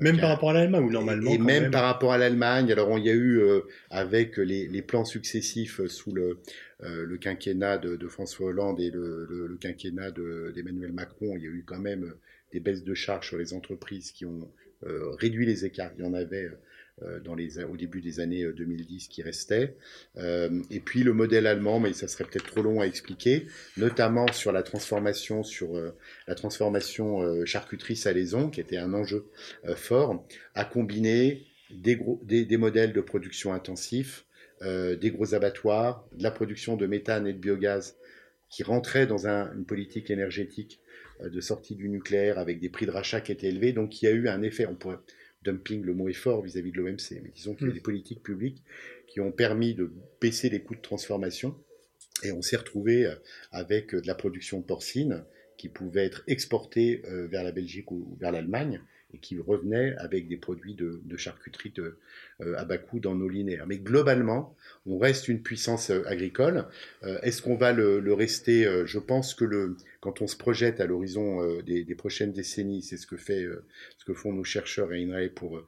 Même 0.00 0.18
par 0.18 0.30
rapport 0.30 0.50
à 0.50 0.52
l'Allemagne 0.52 0.84
ou 0.84 0.90
normalement 0.90 1.30
Et, 1.30 1.38
même, 1.38 1.70
par 1.70 1.82
rapport 1.84 2.12
à 2.12 2.18
l'Allemagne. 2.18 2.70
Alors 2.70 2.96
il 2.98 3.04
y 3.04 3.10
a 3.10 3.14
eu 3.14 3.40
avec 3.90 4.36
les, 4.36 4.68
les, 4.68 4.82
plans 4.82 5.04
successifs 5.04 5.84
sous 5.86 6.12
le 6.12 6.38
euh, 6.84 7.04
le 7.04 7.16
quinquennat 7.16 7.78
de, 7.78 8.06
François 8.06 8.46
Hollande 8.46 8.80
et 8.80 8.90
le, 8.90 9.58
quinquennat 9.60 10.12
d'Emmanuel 10.12 10.92
Macron, 10.92 11.34
il 11.36 11.42
y 11.42 11.46
a 11.46 11.50
eu 11.50 11.64
quand 11.66 11.80
même 11.80 12.14
des 12.52 12.60
baisses 12.60 12.84
de 12.84 12.94
charges 12.94 13.26
sur 13.28 13.36
les 13.36 13.52
entreprises 13.52 14.12
qui 14.12 14.24
ont 14.24 14.48
euh, 14.86 15.10
réduit 15.16 15.44
les 15.44 15.64
écarts. 15.64 15.90
Il 15.98 16.04
y 16.04 16.06
en 16.06 16.14
avait 16.14 16.44
euh, 16.44 16.58
les, 17.36 17.62
au 17.64 17.76
début 17.76 18.00
des 18.00 18.20
années 18.20 18.44
2010 18.52 19.08
qui 19.08 19.22
restaient. 19.22 19.76
et 20.16 20.80
puis 20.80 21.02
le 21.02 21.12
modèle 21.12 21.46
allemand, 21.46 21.80
mais 21.80 21.92
ça 21.92 22.08
serait 22.08 22.24
peut-être 22.24 22.46
trop 22.46 22.62
long 22.62 22.80
à 22.80 22.86
expliquer, 22.86 23.46
notamment 23.76 24.30
sur 24.32 24.52
la 24.52 24.62
transformation, 24.62 25.42
sur 25.42 25.74
la 26.26 26.34
transformation 26.34 27.44
charcuterie-salaison, 27.44 28.50
qui 28.50 28.60
était 28.60 28.78
un 28.78 28.94
enjeu 28.94 29.26
fort, 29.76 30.24
a 30.54 30.64
combiné 30.64 31.46
des, 31.70 31.96
gros, 31.96 32.20
des 32.24 32.56
modèles 32.56 32.92
de 32.92 33.00
production 33.00 33.52
intensifs 33.52 34.24
euh, 34.62 34.96
des 34.96 35.12
gros 35.12 35.34
abattoirs, 35.34 36.04
de 36.12 36.22
la 36.24 36.32
production 36.32 36.76
de 36.76 36.86
méthane 36.86 37.28
et 37.28 37.32
de 37.32 37.38
biogaz 37.38 37.96
qui 38.50 38.64
rentraient 38.64 39.06
dans 39.06 39.28
une 39.28 39.64
politique 39.64 40.10
énergétique 40.10 40.80
euh, 41.20 41.28
de 41.30 41.40
sortie 41.40 41.76
du 41.76 41.88
nucléaire 41.88 42.40
avec 42.40 42.58
des 42.58 42.68
prix 42.68 42.84
de 42.84 42.90
rachat 42.90 43.20
qui 43.20 43.30
étaient 43.30 43.46
élevés. 43.48 43.72
Donc 43.72 44.02
il 44.02 44.06
y 44.06 44.08
a 44.08 44.10
eu 44.10 44.26
un 44.26 44.42
effet, 44.42 44.66
dumping, 45.50 45.82
le 45.82 45.94
mot 45.94 46.08
est 46.08 46.14
fort 46.14 46.42
vis-à-vis 46.42 46.72
de 46.72 46.78
l'OMC, 46.78 47.22
mais 47.22 47.30
disons 47.34 47.54
qu'il 47.54 47.66
y 47.66 47.70
a 47.70 47.72
hmm. 47.72 47.76
des 47.76 47.80
politiques 47.80 48.22
publiques 48.22 48.62
qui 49.06 49.20
ont 49.20 49.32
permis 49.32 49.74
de 49.74 49.90
baisser 50.20 50.50
les 50.50 50.62
coûts 50.62 50.74
de 50.74 50.80
transformation. 50.80 51.56
Et 52.24 52.32
on 52.32 52.42
s'est 52.42 52.56
retrouvé 52.56 53.06
euh, 53.06 53.14
avec 53.52 53.94
de 53.94 54.06
la 54.06 54.14
production 54.14 54.62
porcine 54.62 55.24
qui 55.56 55.68
pouvait 55.68 56.04
être 56.04 56.22
exportée 56.28 57.02
vers 57.04 57.42
la 57.42 57.50
Belgique 57.50 57.90
ou 57.90 58.16
vers 58.20 58.30
l'Allemagne 58.30 58.80
et 59.14 59.18
qui 59.18 59.38
revenait 59.38 59.94
avec 59.96 60.28
des 60.28 60.36
produits 60.36 60.74
de, 60.74 61.00
charcuterie 61.16 61.70
de, 61.70 61.96
euh, 62.40 62.54
à 62.58 62.64
bas 62.64 62.78
coût 62.78 63.00
dans 63.00 63.14
nos 63.14 63.28
linéaires. 63.28 63.66
Mais 63.66 63.78
globalement, 63.78 64.54
on 64.86 64.98
reste 64.98 65.28
une 65.28 65.42
puissance 65.42 65.90
euh, 65.90 66.02
agricole. 66.06 66.66
Euh, 67.04 67.18
est-ce 67.22 67.40
qu'on 67.40 67.56
va 67.56 67.72
le, 67.72 68.12
rester 68.12 68.66
Je 68.84 68.98
pense 68.98 69.34
que 69.34 69.44
le, 69.44 69.76
quand 70.00 70.20
on 70.20 70.26
se 70.26 70.36
projette 70.36 70.80
à 70.80 70.86
l'horizon 70.86 71.60
des, 71.62 71.84
prochaines 71.94 72.32
décennies, 72.32 72.82
c'est 72.82 72.96
ce 72.96 73.06
que 73.06 73.16
ce 73.16 74.04
que 74.04 74.14
font 74.14 74.32
nos 74.32 74.44
chercheurs 74.44 74.90
à 74.90 74.94
INRAE 74.94 75.28
pour 75.34 75.62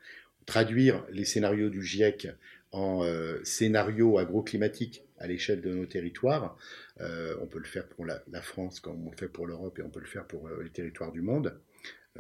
traduire 0.47 1.05
les 1.13 1.25
scénarios 1.25 1.71
du 1.71 1.83
GIEC 1.83 2.29
en 2.73 3.05
scénarios 3.45 4.19
agroclimatiques 4.19 5.05
à 5.19 5.27
l'échelle 5.29 5.61
de 5.61 5.73
nos 5.73 5.87
territoires. 5.87 6.57
on 6.99 7.47
peut 7.47 7.59
le 7.59 7.67
faire 7.67 7.87
pour 7.87 8.05
la, 8.07 8.43
France 8.43 8.81
comme 8.81 9.07
on 9.07 9.11
le 9.11 9.17
fait 9.17 9.29
pour 9.29 9.47
l'Europe 9.47 9.79
et 9.79 9.83
on 9.83 9.91
peut 9.91 10.01
le 10.01 10.07
faire 10.07 10.27
pour 10.27 10.49
les 10.49 10.71
territoires 10.71 11.13
du 11.13 11.21
monde. 11.21 11.55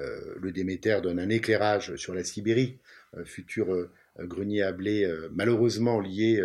Euh, 0.00 0.34
le 0.40 0.52
Déméter 0.52 0.98
donne 1.02 1.18
un 1.18 1.28
éclairage 1.28 1.96
sur 1.96 2.14
la 2.14 2.24
Sibérie, 2.24 2.78
euh, 3.16 3.24
futur 3.24 3.72
euh, 3.72 3.90
grenier 4.18 4.62
à 4.62 4.72
blé 4.72 5.10
malheureusement 5.32 5.98
lié 5.98 6.44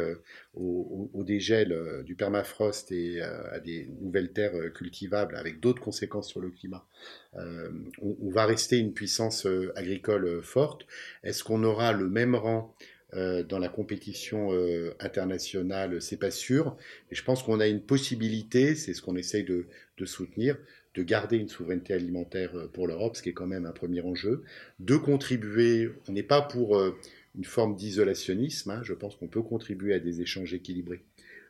au, 0.54 1.24
dégel 1.26 2.04
du 2.06 2.16
permafrost 2.16 2.90
et 2.94 3.20
à 3.20 3.60
des 3.60 3.90
nouvelles 4.00 4.32
terres 4.32 4.72
cultivables 4.74 5.36
avec 5.36 5.60
d'autres 5.60 5.82
conséquences 5.82 6.30
sur 6.30 6.40
le 6.40 6.52
climat. 6.52 6.86
On, 7.34 8.30
va 8.30 8.46
rester 8.46 8.78
une 8.78 8.94
puissance 8.94 9.46
agricole 9.76 10.42
forte. 10.42 10.86
Est-ce 11.24 11.44
qu'on 11.44 11.66
aura 11.66 11.92
le 11.92 12.08
même 12.08 12.36
rang 12.36 12.74
dans 13.16 13.60
la 13.60 13.70
compétition 13.70 14.52
internationale, 15.00 16.02
c'est 16.02 16.20
pas 16.20 16.32
sûr. 16.32 16.76
Et 17.12 17.16
je 17.16 17.24
pense 17.24 17.44
qu'on 17.44 17.60
a 17.60 17.68
une 17.68 17.82
possibilité, 17.82 18.76
c'est 18.76 18.94
ce 18.94 19.02
qu'on 19.02 19.16
essaye 19.16 19.44
de, 19.44 19.68
soutenir, 20.06 20.58
de 20.96 21.04
garder 21.04 21.38
une 21.38 21.50
souveraineté 21.50 21.94
alimentaire 21.94 22.56
euh, 22.56 22.68
pour 22.68 22.88
l'Europe, 22.88 23.16
ce 23.16 23.22
qui 23.22 23.30
est 23.30 23.34
quand 23.34 23.48
même 23.48 23.66
un 23.66 23.72
premier 23.72 24.02
enjeu, 24.02 24.44
de 24.80 24.96
contribuer, 24.96 25.92
on 26.08 26.14
n'est 26.14 26.24
pas 26.24 26.42
pour 26.42 26.78
euh, 26.78 26.98
une 27.36 27.44
forme 27.44 27.76
d'isolationnisme, 27.76 28.72
hein, 28.72 28.82
je 28.84 28.94
pense 28.94 29.16
qu'on 29.16 29.28
peut 29.28 29.42
contribuer 29.42 29.94
à 29.94 30.00
des 30.00 30.22
échanges 30.22 30.54
équilibrés 30.54 31.04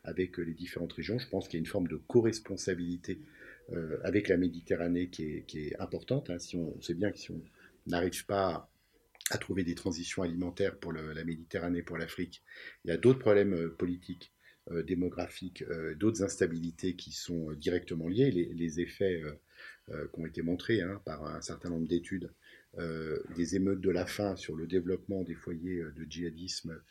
avec 0.04 0.39
euh, 0.39 0.43
les 0.43 0.54
différentes 0.54 0.93
régions, 0.93 1.19
je 1.19 1.28
pense 1.28 1.47
qu'il 1.47 1.58
y 1.58 1.62
a 1.62 1.63
une 1.63 1.67
forme 1.67 1.88
de 1.88 1.97
co-responsabilité 2.08 3.19
avec 4.04 4.28
la 4.28 4.38
Méditerranée 4.38 5.08
qui 5.08 5.43
est, 5.56 5.75
importante, 5.80 6.30
hein. 6.30 6.38
si 6.38 6.56
on, 6.56 6.80
sait 6.82 6.93
bien 6.93 7.10
que 7.10 7.17
si 7.17 7.32
on 7.32 7.41
n'arrive 7.88 8.23
pas 8.28 8.69
à, 9.32 9.38
trouver 9.38 9.64
des 9.64 9.76
transitions 9.76 10.24
alimentaires 10.24 10.78
pour 10.78 10.94
la 10.94 11.24
Méditerranée, 11.24 11.82
pour 11.82 11.98
l'Afrique, 11.98 12.44
il 12.84 12.90
y 12.90 12.92
a 12.92 12.98
d'autres 12.98 13.20
problèmes 13.20 13.70
politiques 13.72 14.32
euh, 14.72 14.82
démographiques, 14.82 15.64
euh, 15.70 15.94
d'autres 15.94 16.24
instabilités 16.24 16.96
qui 16.96 17.12
sont 17.12 17.52
euh, 17.52 17.56
directement 17.56 18.08
liées. 18.08 18.32
Les, 18.32 18.80
effets 18.80 19.24
qui 19.88 20.20
ont 20.20 20.26
été 20.26 20.42
montrées 20.42 20.82
hein, 20.82 21.00
par 21.06 21.24
un 21.24 21.40
certain 21.40 21.70
nombre 21.70 21.88
d'études, 21.88 22.32
des 23.38 23.56
émeutes 23.56 23.80
de 23.80 23.90
la 23.90 24.06
faim 24.06 24.36
sur 24.36 24.56
le 24.56 24.68
développement 24.68 25.24
des 25.24 25.36
foyers 25.36 25.82
de 25.96 26.06
djihadisme 26.10 26.82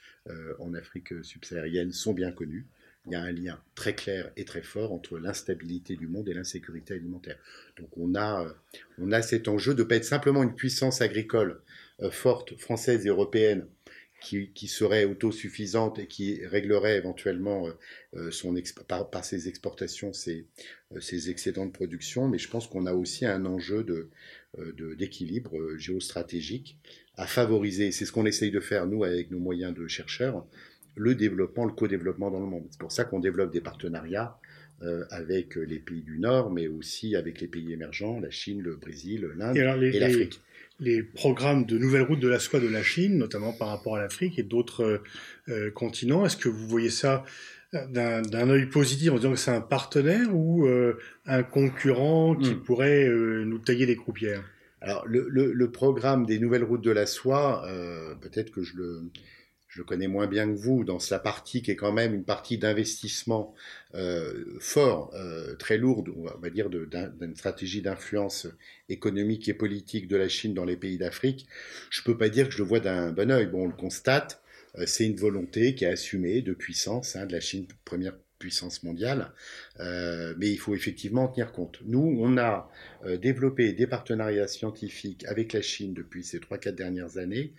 en 0.58 0.72
Afrique 0.72 1.12
subsaharienne 1.22 1.92
sont 1.92 2.14
bien 2.14 2.32
connues 2.32 2.64
il 3.06 3.12
y 3.12 3.16
a 3.16 3.20
un 3.20 3.32
lien 3.32 3.60
très 3.74 3.94
clair 3.94 4.30
et 4.36 4.46
très 4.46 4.62
fort 4.62 4.92
entre 4.92 5.18
l'instabilité 5.18 5.96
du 5.96 6.06
monde 6.06 6.28
et 6.28 6.32
l'insécurité 6.32 6.94
alimentaire. 6.94 7.36
Donc 7.76 7.90
on 7.98 8.14
a, 8.14 8.46
on 8.98 9.12
a 9.12 9.20
cet 9.20 9.46
enjeu 9.46 9.74
de 9.74 9.82
ne 9.82 9.88
pas 9.88 9.96
être 9.96 10.06
simplement 10.06 10.42
une 10.42 10.54
puissance 10.54 11.02
agricole 11.02 11.60
euh, 12.02 12.10
forte, 12.10 12.56
française 12.56 13.06
et 13.06 13.08
européenne, 13.08 13.66
qui, 14.20 14.50
qui, 14.52 14.66
serait 14.66 15.04
autosuffisante 15.04 16.00
et 16.00 16.08
qui 16.08 16.44
réglerait 16.44 16.96
éventuellement 16.96 17.68
euh, 17.68 17.72
euh, 18.16 18.30
son 18.32 18.54
par, 18.88 19.10
par, 19.10 19.24
ses 19.24 19.48
exportations 19.48 20.12
ses, 20.12 20.46
ses, 20.98 21.30
excédents 21.30 21.66
de 21.66 21.70
production, 21.70 22.26
mais 22.26 22.38
je 22.38 22.48
pense 22.48 22.66
qu'on 22.66 22.86
a 22.86 22.94
aussi 22.94 23.26
un 23.26 23.44
enjeu 23.46 23.84
de, 23.84 24.08
d'équilibre 24.94 25.76
géostratégique 25.76 26.78
à 27.16 27.28
favoriser. 27.28 27.92
C'est 27.92 28.06
ce 28.06 28.12
qu'on 28.12 28.26
essaye 28.26 28.50
de 28.50 28.60
faire, 28.60 28.86
nous, 28.86 29.04
avec 29.04 29.30
nos 29.30 29.38
moyens 29.38 29.72
de 29.72 29.86
chercheurs, 29.86 30.44
le 30.96 31.14
développement, 31.14 31.64
le 31.64 31.72
co-développement 31.72 32.32
dans 32.32 32.40
le 32.40 32.46
monde. 32.46 32.66
C'est 32.70 32.80
pour 32.80 32.92
ça 32.92 33.04
qu'on 33.04 33.20
développe 33.20 33.52
des 33.52 33.60
partenariats 33.60 34.38
avec 35.10 35.54
les 35.54 35.78
pays 35.78 36.02
du 36.02 36.18
Nord, 36.18 36.50
mais 36.50 36.66
aussi 36.66 37.14
avec 37.16 37.40
les 37.40 37.48
pays 37.48 37.72
émergents, 37.72 38.20
la 38.20 38.30
Chine, 38.30 38.60
le 38.60 38.76
Brésil, 38.76 39.30
l'Inde 39.36 39.56
et, 39.56 39.98
l'Afrique. 39.98 40.40
Les, 40.84 41.02
programmes 41.02 41.64
de 41.64 41.78
nouvelles 41.78 42.02
routes 42.02 42.20
de 42.20 42.28
la 42.28 42.38
soie 42.38 42.60
de 42.60 42.68
la 42.68 42.82
Chine, 42.82 43.18
notamment 43.18 43.52
par 43.52 43.68
rapport 43.68 43.96
à 43.96 44.00
l'Afrique 44.00 44.38
et 44.38 44.42
d'autres 44.42 45.02
euh, 45.48 45.70
continents, 45.70 46.24
est-ce 46.26 46.36
que 46.36 46.48
vous 46.48 46.66
voyez 46.66 46.90
ça 46.90 47.24
euh, 47.74 48.22
d'un 48.22 48.50
œil 48.50 48.66
positif 48.66 49.10
en 49.12 49.16
disant 49.16 49.30
que 49.30 49.38
c'est 49.38 49.50
un 49.50 49.60
partenaire 49.60 50.34
ou 50.34 50.66
un 51.26 51.42
concurrent 51.42 52.36
qui 52.36 52.54
hmm. 52.54 52.62
pourrait 52.62 53.08
nous 53.08 53.58
tailler 53.58 53.86
les 53.86 53.96
croupières? 53.96 54.44
Alors, 54.80 55.06
le, 55.06 55.26
le, 55.28 55.70
programme 55.70 56.26
des 56.26 56.38
nouvelles 56.38 56.64
routes 56.64 56.84
de 56.84 56.90
la 56.90 57.06
soie, 57.06 57.66
peut-être 58.20 58.50
que 58.50 58.62
je 58.62 58.76
le 58.76 59.04
je 59.74 59.82
connais 59.82 60.06
moins 60.06 60.28
bien 60.28 60.46
que 60.46 60.56
vous, 60.56 60.84
dans 60.84 61.00
sa 61.00 61.18
partie 61.18 61.60
qui 61.60 61.72
est 61.72 61.76
quand 61.76 61.92
même 61.92 62.14
une 62.14 62.22
partie 62.22 62.58
d'investissement 62.58 63.54
euh, 63.96 64.44
fort, 64.60 65.10
euh, 65.14 65.56
très 65.56 65.78
lourde, 65.78 66.10
on 66.16 66.38
va 66.38 66.50
dire, 66.50 66.70
d'une 66.70 67.34
stratégie 67.34 67.82
d'influence 67.82 68.46
économique 68.88 69.48
et 69.48 69.54
politique 69.54 70.06
de 70.06 70.16
la 70.16 70.28
Chine 70.28 70.54
dans 70.54 70.64
les 70.64 70.76
pays 70.76 70.96
d'Afrique, 70.96 71.48
je 71.90 72.02
ne 72.02 72.04
peux 72.04 72.16
pas 72.16 72.28
dire 72.28 72.46
que 72.46 72.54
je 72.54 72.58
le 72.58 72.64
vois 72.68 72.78
d'un 72.78 73.10
bon 73.10 73.32
oeil. 73.32 73.46
Bon, 73.46 73.64
on 73.64 73.66
le 73.66 73.72
constate, 73.72 74.40
euh, 74.78 74.84
c'est 74.86 75.06
une 75.06 75.16
volonté 75.16 75.74
qui 75.74 75.84
est 75.84 75.88
assumée 75.88 76.40
de 76.40 76.54
puissance 76.54 77.16
hein, 77.16 77.26
de 77.26 77.32
la 77.32 77.40
Chine, 77.40 77.66
première 77.84 78.16
puissance 78.38 78.82
mondiale, 78.82 79.32
euh, 79.80 80.34
mais 80.38 80.50
il 80.50 80.56
faut 80.56 80.74
effectivement 80.74 81.24
en 81.24 81.28
tenir 81.28 81.52
compte. 81.52 81.78
Nous, 81.84 82.16
on 82.20 82.36
a 82.36 82.70
euh, 83.04 83.16
développé 83.16 83.72
des 83.72 83.86
partenariats 83.86 84.48
scientifiques 84.48 85.24
avec 85.26 85.52
la 85.52 85.62
Chine 85.62 85.94
depuis 85.94 86.24
ces 86.24 86.38
3-4 86.38 86.74
dernières 86.74 87.18
années, 87.18 87.54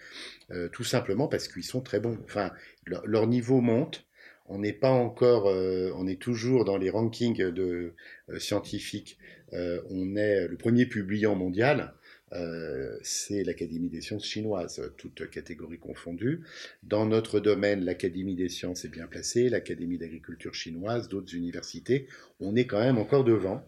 euh, 0.52 0.70
tout 0.70 0.84
simplement 0.84 1.28
parce 1.28 1.48
qu'ils 1.48 1.64
sont 1.64 1.82
très 1.82 2.00
bons. 2.00 2.18
Enfin, 2.26 2.52
leur, 2.86 3.28
niveau 3.28 3.62
monte. 3.62 4.06
On 4.48 4.60
n'est 4.60 4.74
pas 4.74 4.92
encore, 4.92 5.46
on 5.46 6.06
est 6.06 6.22
toujours 6.22 6.66
dans 6.66 6.78
les 6.78 6.92
rankings 6.92 7.50
de 7.50 7.96
scientifiques. 8.38 9.18
on 9.52 10.16
est 10.16 10.48
le 10.48 10.56
premier 10.56 10.86
publiant 10.86 11.34
mondial. 11.34 11.96
Euh, 12.36 12.98
c'est 13.02 13.44
l'Académie 13.44 13.90
des 13.90 14.02
sciences 14.02 14.26
chinoise, 14.26 14.82
toutes 14.98 15.30
catégories 15.30 15.80
confondues. 15.80 16.42
Dans 16.84 17.06
notre 17.06 17.40
domaine, 17.40 17.84
l'Académie 17.84 18.36
des 18.36 18.50
sciences 18.50 18.86
est 18.86 18.90
bien 18.90 19.08
placée, 19.08 19.50
l'Académie 19.50 19.98
d'agriculture 19.98 20.54
chinoise, 20.54 21.10
d'autres 21.10 21.34
universités, 21.34 22.08
on 22.40 22.56
est 22.56 22.66
quand 22.66 22.80
même 22.80 22.98
encore 22.98 23.24
devant. 23.24 23.64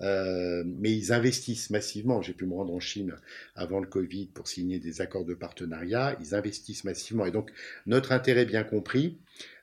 Euh, 0.00 0.64
mais 0.66 0.90
ils 0.92 1.12
investissent 1.12 1.70
massivement. 1.70 2.22
J'ai 2.22 2.32
pu 2.32 2.46
me 2.46 2.54
rendre 2.54 2.74
en 2.74 2.80
Chine 2.80 3.14
avant 3.54 3.78
le 3.78 3.86
Covid 3.86 4.26
pour 4.26 4.48
signer 4.48 4.78
des 4.78 5.00
accords 5.00 5.24
de 5.24 5.34
partenariat. 5.34 6.16
Ils 6.20 6.34
investissent 6.34 6.84
massivement. 6.84 7.26
Et 7.26 7.30
donc, 7.30 7.50
notre 7.86 8.12
intérêt 8.12 8.44
bien 8.44 8.64
compris, 8.64 9.18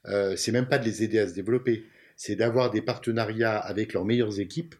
euh, 0.05 0.35
c'est 0.35 0.51
même 0.51 0.67
pas 0.67 0.77
de 0.77 0.85
les 0.85 1.03
aider 1.03 1.19
à 1.19 1.27
se 1.27 1.33
développer, 1.33 1.85
c'est 2.15 2.35
d'avoir 2.35 2.71
des 2.71 2.81
partenariats 2.81 3.57
avec 3.57 3.93
leurs 3.93 4.05
meilleures 4.05 4.39
équipes, 4.39 4.75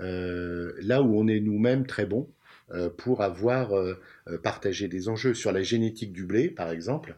euh, 0.00 0.72
là 0.80 1.02
où 1.02 1.18
on 1.18 1.26
est 1.26 1.40
nous-mêmes 1.40 1.86
très 1.86 2.06
bons. 2.06 2.28
Euh, 2.74 2.88
pour 2.88 3.20
avoir 3.20 3.76
euh, 3.76 4.00
euh, 4.28 4.38
partagé 4.38 4.88
des 4.88 5.10
enjeux. 5.10 5.34
Sur 5.34 5.52
la 5.52 5.62
génétique 5.62 6.12
du 6.12 6.24
blé, 6.24 6.48
par 6.48 6.70
exemple, 6.70 7.16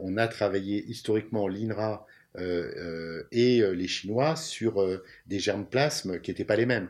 on 0.00 0.16
a 0.16 0.28
travaillé 0.28 0.84
historiquement 0.86 1.46
l'INRA 1.46 2.06
et 3.32 3.62
les 3.74 3.88
Chinois 3.88 4.36
sur 4.36 4.86
des 5.26 5.38
germes 5.38 5.66
plasmes 5.66 6.20
qui 6.20 6.30
n'étaient 6.30 6.44
pas 6.44 6.56
les 6.56 6.66
mêmes. 6.66 6.88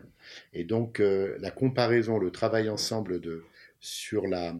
Et 0.52 0.64
donc 0.64 1.00
la 1.00 1.50
comparaison, 1.50 2.18
le 2.18 2.30
travail 2.30 2.68
ensemble 2.68 3.20
de, 3.20 3.42
sur 3.80 4.26
la, 4.26 4.54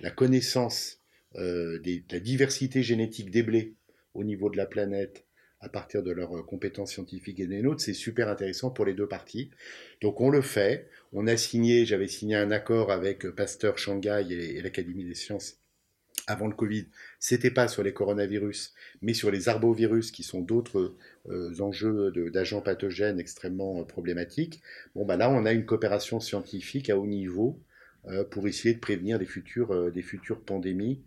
la 0.00 0.10
connaissance 0.10 1.00
de 1.34 2.02
la 2.12 2.20
diversité 2.20 2.82
génétique 2.82 3.30
des 3.30 3.42
blés 3.42 3.74
au 4.14 4.24
niveau 4.24 4.48
de 4.48 4.56
la 4.56 4.66
planète 4.66 5.25
à 5.60 5.68
partir 5.68 6.02
de 6.02 6.12
leurs 6.12 6.44
compétences 6.46 6.92
scientifiques 6.92 7.40
et 7.40 7.46
des 7.46 7.62
nôtres, 7.62 7.80
c'est 7.80 7.94
super 7.94 8.28
intéressant 8.28 8.70
pour 8.70 8.84
les 8.84 8.94
deux 8.94 9.08
parties. 9.08 9.50
Donc 10.02 10.20
on 10.20 10.30
le 10.30 10.42
fait, 10.42 10.88
on 11.12 11.26
a 11.26 11.36
signé, 11.36 11.86
j'avais 11.86 12.08
signé 12.08 12.36
un 12.36 12.50
accord 12.50 12.92
avec 12.92 13.28
Pasteur 13.30 13.78
Shanghai 13.78 14.24
et, 14.30 14.60
l'Académie 14.60 15.04
des 15.04 15.14
sciences 15.14 15.58
avant 16.26 16.48
le 16.48 16.54
Covid, 16.54 16.86
c'était 17.20 17.50
pas 17.50 17.68
sur 17.68 17.82
les 17.82 17.92
coronavirus, 17.92 18.74
mais 19.00 19.14
sur 19.14 19.30
les 19.30 19.48
arbovirus 19.48 20.10
qui 20.10 20.24
sont 20.24 20.40
d'autres 20.40 20.96
euh, 21.28 21.60
enjeux 21.60 22.10
d'agents 22.32 22.60
pathogènes 22.60 23.20
extrêmement 23.20 23.80
euh, 23.80 23.84
problématiques. 23.84 24.60
Bon, 24.94 25.04
bah 25.04 25.16
là, 25.16 25.30
on 25.30 25.46
a 25.46 25.52
une 25.52 25.64
coopération 25.64 26.18
scientifique 26.18 26.90
à 26.90 26.98
haut 26.98 27.06
niveau 27.06 27.60
euh, 28.08 28.24
pour 28.24 28.48
essayer 28.48 28.74
de 28.74 28.80
prévenir 28.80 29.18
des 29.18 29.26
futures, 29.26 29.92
des 29.92 30.02
futures 30.02 30.40
pandémies 30.40 31.00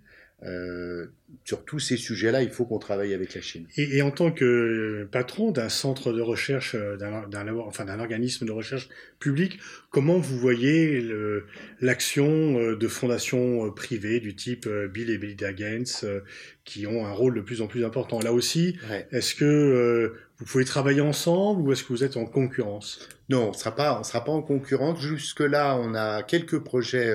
euh, 0.44 1.08
sur 1.44 1.66
tous 1.66 1.80
ces 1.80 1.98
sujets-là, 1.98 2.44
il 2.44 2.50
faut 2.50 2.66
qu'on 2.66 2.80
travaille 2.80 3.14
avec 3.14 3.36
la 3.36 3.42
Chine. 3.42 3.66
Et, 3.76 4.02
en 4.02 4.12
tant 4.12 4.32
que 4.32 5.08
patron 5.12 5.52
d'un 5.52 5.70
centre 5.70 6.14
de 6.14 6.22
recherche, 6.22 6.76
euh, 6.76 6.96
d'un 6.98 7.48
enfin, 7.58 8.00
organisme 8.00 8.46
de 8.46 8.52
recherche 8.52 8.90
public, 9.20 9.60
comment 9.90 10.18
vous 10.18 10.38
voyez 10.38 11.06
l'action 11.82 12.58
euh, 12.60 12.76
de 12.76 12.88
fondations 12.88 13.70
privées 13.72 14.20
du 14.20 14.36
type 14.36 14.68
Bill 14.68 15.10
et 15.10 15.18
Melinda 15.18 15.52
Gates 15.52 16.06
qui 16.64 16.88
ont 16.88 17.06
un 17.06 17.12
rôle 17.12 17.36
de 17.36 17.42
plus 17.42 17.62
en 17.62 17.68
plus 17.68 17.84
important? 17.84 18.20
Là 18.20 18.32
aussi, 18.32 18.78
est-ce 19.12 19.36
que 19.36 20.14
vous 20.40 20.46
pouvez 20.46 20.66
travailler 20.66 21.02
ensemble 21.02 21.62
ou 21.62 21.72
est-ce 21.74 21.84
que 21.84 21.90
vous 21.90 22.04
êtes 22.04 22.16
en 22.16 22.26
concurrence? 22.26 23.08
Non, 23.28 23.50
on 23.50 23.54
sera 23.54 23.76
pas, 23.76 24.00
on 24.00 24.04
sera 24.04 24.24
pas 24.24 24.32
en 24.32 24.42
concurrence. 24.42 25.02
Jusque 25.02 25.42
là, 25.42 25.78
on 25.78 25.94
a 25.94 26.24
quelques 26.24 26.60
projets 26.60 27.14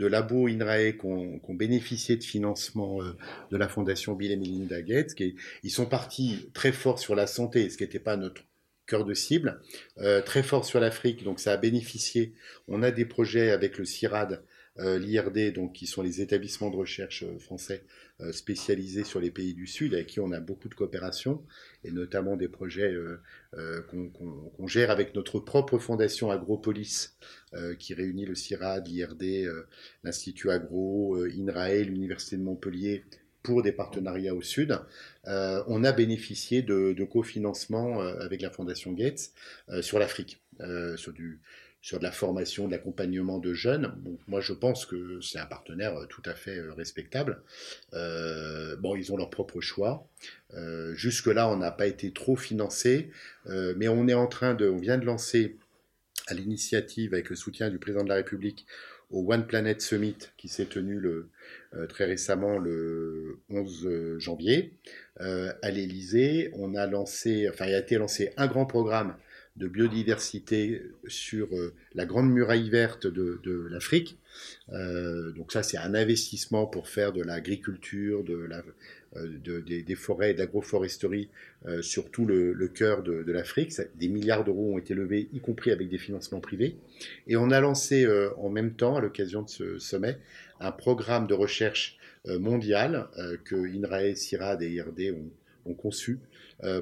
de 0.00 0.06
labo 0.06 0.46
INRAE 0.46 0.92
qui 0.92 1.06
ont, 1.06 1.40
bénéficié 1.54 2.16
de 2.16 2.24
financement 2.24 3.02
euh, 3.02 3.16
de 3.50 3.56
la 3.56 3.68
fondation 3.68 4.14
Bill 4.14 4.32
et 4.32 4.36
Melinda 4.36 4.80
Gates. 4.82 5.14
Qui, 5.14 5.36
ils 5.62 5.70
sont 5.70 5.86
partis 5.86 6.50
très 6.54 6.72
fort 6.72 6.98
sur 6.98 7.14
la 7.14 7.26
santé, 7.26 7.68
ce 7.68 7.76
qui 7.76 7.84
n'était 7.84 7.98
pas 7.98 8.16
notre 8.16 8.42
cœur 8.86 9.04
de 9.04 9.14
cible, 9.14 9.60
euh, 9.98 10.20
très 10.20 10.42
fort 10.42 10.64
sur 10.64 10.80
l'Afrique, 10.80 11.22
donc 11.22 11.38
ça 11.38 11.52
a 11.52 11.56
bénéficié. 11.56 12.34
On 12.66 12.82
a 12.82 12.90
des 12.90 13.04
projets 13.04 13.50
avec 13.50 13.78
le 13.78 13.84
CIRAD, 13.84 14.42
euh, 14.78 14.98
l'IRD, 14.98 15.52
donc 15.52 15.74
qui 15.74 15.86
sont 15.86 16.02
les 16.02 16.20
établissements 16.20 16.70
de 16.70 16.76
recherche 16.76 17.24
français 17.38 17.84
spécialisés 18.32 19.04
sur 19.04 19.20
les 19.20 19.30
pays 19.30 19.54
du 19.54 19.66
Sud, 19.66 19.94
avec 19.94 20.08
qui 20.08 20.20
on 20.20 20.32
a 20.32 20.40
beaucoup 20.40 20.68
de 20.68 20.74
coopération, 20.74 21.42
et 21.84 21.90
notamment 21.90 22.36
des 22.36 22.48
projets 22.48 22.94
qu'on 23.52 24.66
gère 24.66 24.90
avec 24.90 25.14
notre 25.14 25.40
propre 25.40 25.78
fondation 25.78 26.30
Agropolis, 26.30 27.16
euh, 27.52 27.74
qui 27.74 27.94
réunit 27.94 28.26
le 28.26 28.36
CIRAD, 28.36 28.86
l'IRD, 28.86 29.24
euh, 29.44 29.66
l'Institut 30.04 30.50
Agro, 30.50 31.16
euh, 31.16 31.32
INRAE, 31.36 31.82
l'Université 31.82 32.36
de 32.36 32.42
Montpellier 32.42 33.04
pour 33.42 33.64
des 33.64 33.72
partenariats 33.72 34.36
au 34.36 34.42
Sud. 34.42 34.78
on 35.24 35.82
a 35.82 35.92
bénéficié 35.92 36.62
de, 36.62 36.92
de 36.92 37.04
cofinancement 37.04 38.00
avec 38.00 38.42
la 38.42 38.50
Fondation 38.50 38.92
Gates 38.92 39.32
sur 39.80 39.98
l'Afrique, 39.98 40.42
sur 40.96 41.14
du, 41.14 41.40
sur 41.82 41.98
de 41.98 42.04
la 42.04 42.12
formation, 42.12 42.66
de 42.66 42.72
l'accompagnement 42.72 43.38
de 43.38 43.54
jeunes. 43.54 43.94
moi, 44.28 44.40
je 44.40 44.52
pense 44.52 44.84
que 44.84 45.20
c'est 45.20 45.38
un 45.38 45.46
partenaire 45.46 45.94
tout 46.08 46.22
à 46.26 46.34
fait 46.34 46.60
respectable. 46.76 47.42
bon, 47.92 48.96
ils 48.96 49.12
ont 49.12 49.16
leur 49.16 49.30
propre 49.30 49.60
choix. 49.60 50.06
Jusque-là, 50.92 51.48
on 51.48 51.56
n'a 51.56 51.70
pas 51.70 51.86
été 51.86 52.12
trop 52.12 52.36
financé, 52.36 53.10
mais 53.46 53.88
on 53.88 54.08
est 54.08 54.14
en 54.14 54.26
train 54.26 54.54
de, 54.54 54.68
on 54.68 54.76
vient 54.76 54.98
de 54.98 55.06
lancer 55.06 55.56
à 56.26 56.34
l'initiative 56.34 57.14
avec 57.14 57.30
le 57.30 57.36
soutien 57.36 57.70
du 57.70 57.78
président 57.78 58.04
de 58.04 58.08
la 58.08 58.16
République 58.16 58.66
au 59.10 59.32
One 59.32 59.46
Planet 59.46 59.80
Summit 59.80 60.16
qui 60.36 60.48
s'est 60.48 60.66
tenu 60.66 61.00
euh, 61.04 61.86
très 61.88 62.04
récemment 62.04 62.58
le 62.58 63.40
11 63.50 64.18
janvier 64.18 64.74
euh, 65.20 65.52
à 65.62 65.70
l'Élysée. 65.70 66.50
On 66.54 66.74
a 66.74 66.86
lancé, 66.86 67.48
enfin 67.48 67.66
il 67.66 67.74
a 67.74 67.78
été 67.78 67.96
lancé 67.96 68.32
un 68.36 68.46
grand 68.46 68.66
programme 68.66 69.16
de 69.60 69.68
biodiversité 69.68 70.82
sur 71.06 71.48
la 71.94 72.06
grande 72.06 72.30
muraille 72.30 72.70
verte 72.70 73.06
de, 73.06 73.68
l'Afrique. 73.70 74.18
donc 74.68 75.52
ça, 75.52 75.62
c'est 75.62 75.76
un 75.76 75.94
investissement 75.94 76.66
pour 76.66 76.88
faire 76.88 77.12
de 77.12 77.22
l'agriculture, 77.22 78.24
de 78.24 78.48
de, 79.16 79.60
des, 79.60 79.94
forêts 79.96 80.30
et 80.30 80.34
de 80.34 80.38
l'agroforesterie 80.38 81.28
euh, 81.66 81.82
sur 81.82 82.10
tout 82.10 82.26
le, 82.26 82.68
cœur 82.68 83.02
de, 83.02 83.32
l'Afrique. 83.32 83.72
Des 83.96 84.08
milliards 84.08 84.44
d'euros 84.44 84.74
ont 84.74 84.78
été 84.78 84.94
levés, 84.94 85.28
y 85.32 85.40
compris 85.40 85.72
avec 85.72 85.88
des 85.88 85.98
financements 85.98 86.40
privés. 86.40 86.76
Et 87.26 87.36
on 87.36 87.50
a 87.50 87.60
lancé 87.60 88.06
en 88.38 88.48
même 88.48 88.74
temps, 88.74 88.96
à 88.96 89.00
l'occasion 89.00 89.42
de 89.42 89.50
ce 89.50 89.78
sommet, 89.78 90.18
un 90.60 90.72
programme 90.72 91.26
de 91.26 91.34
recherche 91.34 91.98
mondial 92.26 93.08
que 93.44 93.56
INRAE, 93.56 94.14
CIRAD 94.14 94.62
et 94.62 94.70
IRD 94.70 95.14
ont, 95.66 95.74
conçu 95.74 96.18
euh, 96.18 96.29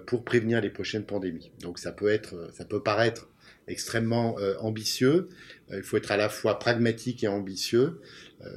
pour 0.07 0.25
prévenir 0.25 0.61
les 0.61 0.71
prochaines 0.71 1.05
pandémies. 1.05 1.53
Donc 1.61 1.79
ça 1.79 1.93
peut 1.93 2.09
être, 2.09 2.51
ça 2.53 2.65
peut 2.65 2.83
paraître 2.83 3.29
extrêmement 3.69 4.39
euh, 4.39 4.55
ambitieux. 4.61 5.29
Euh, 5.71 5.77
il 5.79 5.83
faut 5.83 5.97
être 5.97 6.11
à 6.11 6.17
la 6.17 6.29
fois 6.29 6.59
pragmatique 6.59 7.23
et 7.23 7.29
ambitieux. 7.29 8.01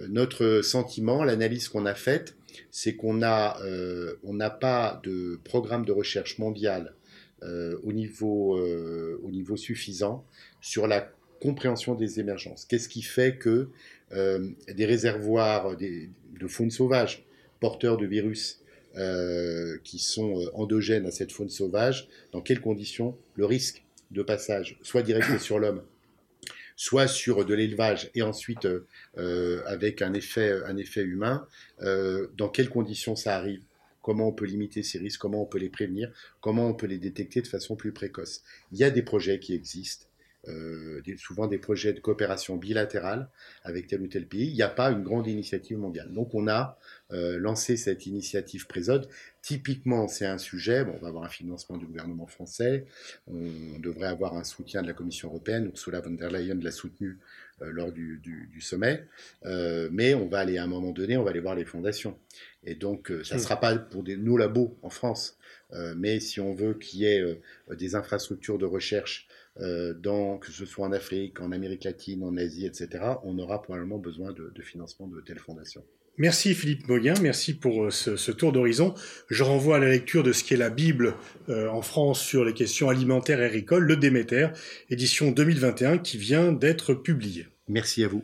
notre 0.10 0.62
sentiment, 0.62 1.24
l'analyse 1.24 1.68
qu'on 1.68 1.88
a 1.88 1.96
faite, 1.96 2.36
c'est 2.70 2.96
qu'on 2.96 3.24
a, 3.24 3.58
on 4.24 4.34
n'a 4.36 4.52
pas 4.52 5.02
de 5.04 5.40
programme 5.44 5.86
de 5.86 5.92
recherche 5.92 6.38
mondial 6.38 6.94
au 7.42 7.92
niveau, 7.92 8.60
au 8.60 9.32
niveau 9.32 9.58
suffisant 9.58 10.24
sur 10.62 10.86
la 10.86 11.12
compréhension 11.40 11.96
des 11.96 12.20
émergences. 12.20 12.66
Qu'est-ce 12.66 12.90
qui 12.90 13.02
fait 13.02 13.38
que 13.38 13.70
des 14.12 14.86
réservoirs 14.86 15.76
de 15.76 16.48
faune 16.48 16.70
sauvage 16.70 17.26
porteurs 17.60 17.98
de 17.98 18.06
virus 18.06 18.61
euh, 18.98 19.78
qui 19.84 20.00
sont 20.00 20.40
euh, 20.40 20.50
endogènes 20.54 21.06
à 21.06 21.12
cette 21.12 21.32
faune 21.32 21.50
sauvage, 21.50 22.10
dans 22.34 22.42
quelles 22.42 22.60
conditions? 22.60 23.18
Le 23.36 23.46
risque 23.46 23.84
de 24.12 24.22
passage, 24.22 24.78
soit 24.82 25.02
direct 25.02 25.40
sur 25.40 25.60
l'homme, 25.60 25.82
soit 26.76 27.08
sur 27.08 27.46
de 27.46 27.54
l'élevage 27.54 28.12
et 28.16 28.22
ensuite 28.22 28.68
euh, 29.18 29.62
avec 29.66 30.02
un 30.02 30.14
effet, 30.14 30.52
un 30.66 30.76
effet 30.76 31.04
humain, 31.04 31.48
dans 31.80 32.50
quelles 32.50 32.70
conditions 32.70 33.16
ça 33.16 33.38
arrive? 33.38 33.62
Comment 34.02 34.30
on 34.30 34.34
peut 34.34 34.46
limiter 34.46 34.84
ces 34.84 34.98
risques, 34.98 35.22
comment 35.22 35.44
on 35.44 35.46
peut 35.46 35.60
les 35.60 35.70
prévenir, 35.70 36.12
comment 36.42 36.68
on 36.68 36.74
peut 36.74 36.88
les 36.88 36.98
détecter 36.98 37.42
de 37.42 37.48
façon 37.48 37.76
plus 37.76 37.94
précoce? 37.94 38.44
Il 38.74 38.80
y 38.80 38.84
a 38.84 38.90
des 38.90 39.04
projets 39.04 39.40
qui 39.40 39.54
existent, 39.54 40.08
euh, 40.48 41.02
souvent 41.18 41.48
des 41.48 41.60
projets 41.60 41.94
de 41.94 42.00
coopération 42.00 42.58
bilatérale 42.58 43.30
avec 43.64 43.88
tel 43.88 44.02
ou 44.02 44.08
tel 44.08 44.26
pays. 44.26 44.48
Il 44.48 44.56
n'y 44.56 44.64
a 44.64 44.70
pas 44.70 44.92
une 44.92 45.04
grande 45.04 45.28
initiative 45.28 45.78
mondiale. 45.78 46.12
Donc 46.12 46.34
on 46.34 46.48
a 46.48 46.80
euh, 47.14 47.38
lancé 47.38 47.78
cette 47.78 48.06
initiative 48.08 48.68
Présode. 48.68 49.08
Typiquement, 49.42 50.08
c'est 50.08 50.26
un 50.26 50.38
sujet, 50.38 50.86
bon, 50.86 50.94
on 50.96 51.02
va 51.02 51.10
avoir 51.10 51.24
un 51.26 51.30
financement 51.30 51.78
du 51.78 51.86
gouvernement 51.86 52.28
français, 52.28 52.86
on 53.28 53.80
devrait 53.80 54.08
avoir 54.08 54.36
un 54.36 54.44
soutien 54.44 54.82
de 54.82 54.88
la 54.88 54.94
Commission 54.94 55.28
européenne, 55.30 55.66
Ursula 55.66 56.00
von 56.00 56.12
der 56.12 56.32
Leyen 56.32 56.60
l'a 56.62 56.72
soutenu 56.72 57.20
euh, 57.62 57.72
lors 57.72 57.92
du, 57.92 58.20
du, 58.24 58.48
du 58.52 58.62
sommet, 58.62 59.04
euh, 59.46 59.90
mais 59.92 60.14
on 60.14 60.28
va 60.28 60.40
aller 60.40 60.58
à 60.58 60.64
un 60.64 60.68
moment 60.68 60.92
donné, 60.92 61.18
on 61.18 61.24
va 61.24 61.32
aller 61.32 61.40
voir 61.40 61.56
les 61.56 61.66
fondations. 61.66 62.18
Et 62.64 62.76
donc, 62.76 63.12
ça 63.24 63.36
ne 63.36 63.42
sera 63.42 63.60
pas 63.60 63.76
pour 63.76 64.04
des, 64.04 64.16
nos 64.16 64.38
labos 64.38 64.78
en 64.84 64.90
France, 64.90 65.38
mais 65.96 66.20
si 66.20 66.40
on 66.40 66.54
veut 66.54 66.74
qu'il 66.76 67.00
y 67.00 67.06
ait 67.06 67.40
des 67.72 67.96
infrastructures 67.96 68.60
de 68.60 68.66
recherche 68.66 69.28
euh, 69.60 69.94
dans, 69.94 70.38
que 70.38 70.52
ce 70.52 70.66
soit 70.66 70.86
en 70.86 70.92
Afrique, 70.92 71.42
en 71.42 71.52
Amérique 71.52 71.84
latine, 71.84 72.24
en 72.24 72.38
Asie, 72.38 72.66
etc., 72.66 73.04
on 73.24 73.38
aura 73.38 73.62
probablement 73.62 73.98
besoin 73.98 74.32
de, 74.32 74.52
de 74.56 74.62
financement 74.62 75.08
de 75.08 75.20
telles 75.22 75.40
fondations. 75.40 75.84
Merci 76.18 76.54
Philippe 76.54 76.88
Moguin, 76.88 77.14
merci 77.22 77.54
pour 77.54 77.86
euh, 77.86 77.90
ce, 77.90 78.16
ce 78.16 78.32
tour 78.32 78.52
d'horizon. 78.52 78.94
Je 79.30 79.44
renvoie 79.44 79.78
à 79.78 79.80
la 79.80 79.90
lecture 79.90 80.24
de 80.24 80.34
ce 80.34 80.44
qu'est 80.44 80.58
la 80.58 80.70
Bible 80.70 81.16
euh, 81.50 81.68
en 81.70 81.82
France 81.82 82.22
sur 82.22 82.46
les 82.46 82.54
questions 82.54 82.90
alimentaires 82.90 83.42
et 83.42 83.46
agricoles, 83.46 83.86
le 83.86 83.96
Déméter, 83.98 84.50
édition 84.90 85.32
2021, 85.32 85.98
qui 85.98 86.18
vient 86.18 86.52
d'être 86.52 86.94
publiée. 86.94 87.48
Merci 87.68 88.04
à 88.04 88.08
vous. 88.08 88.24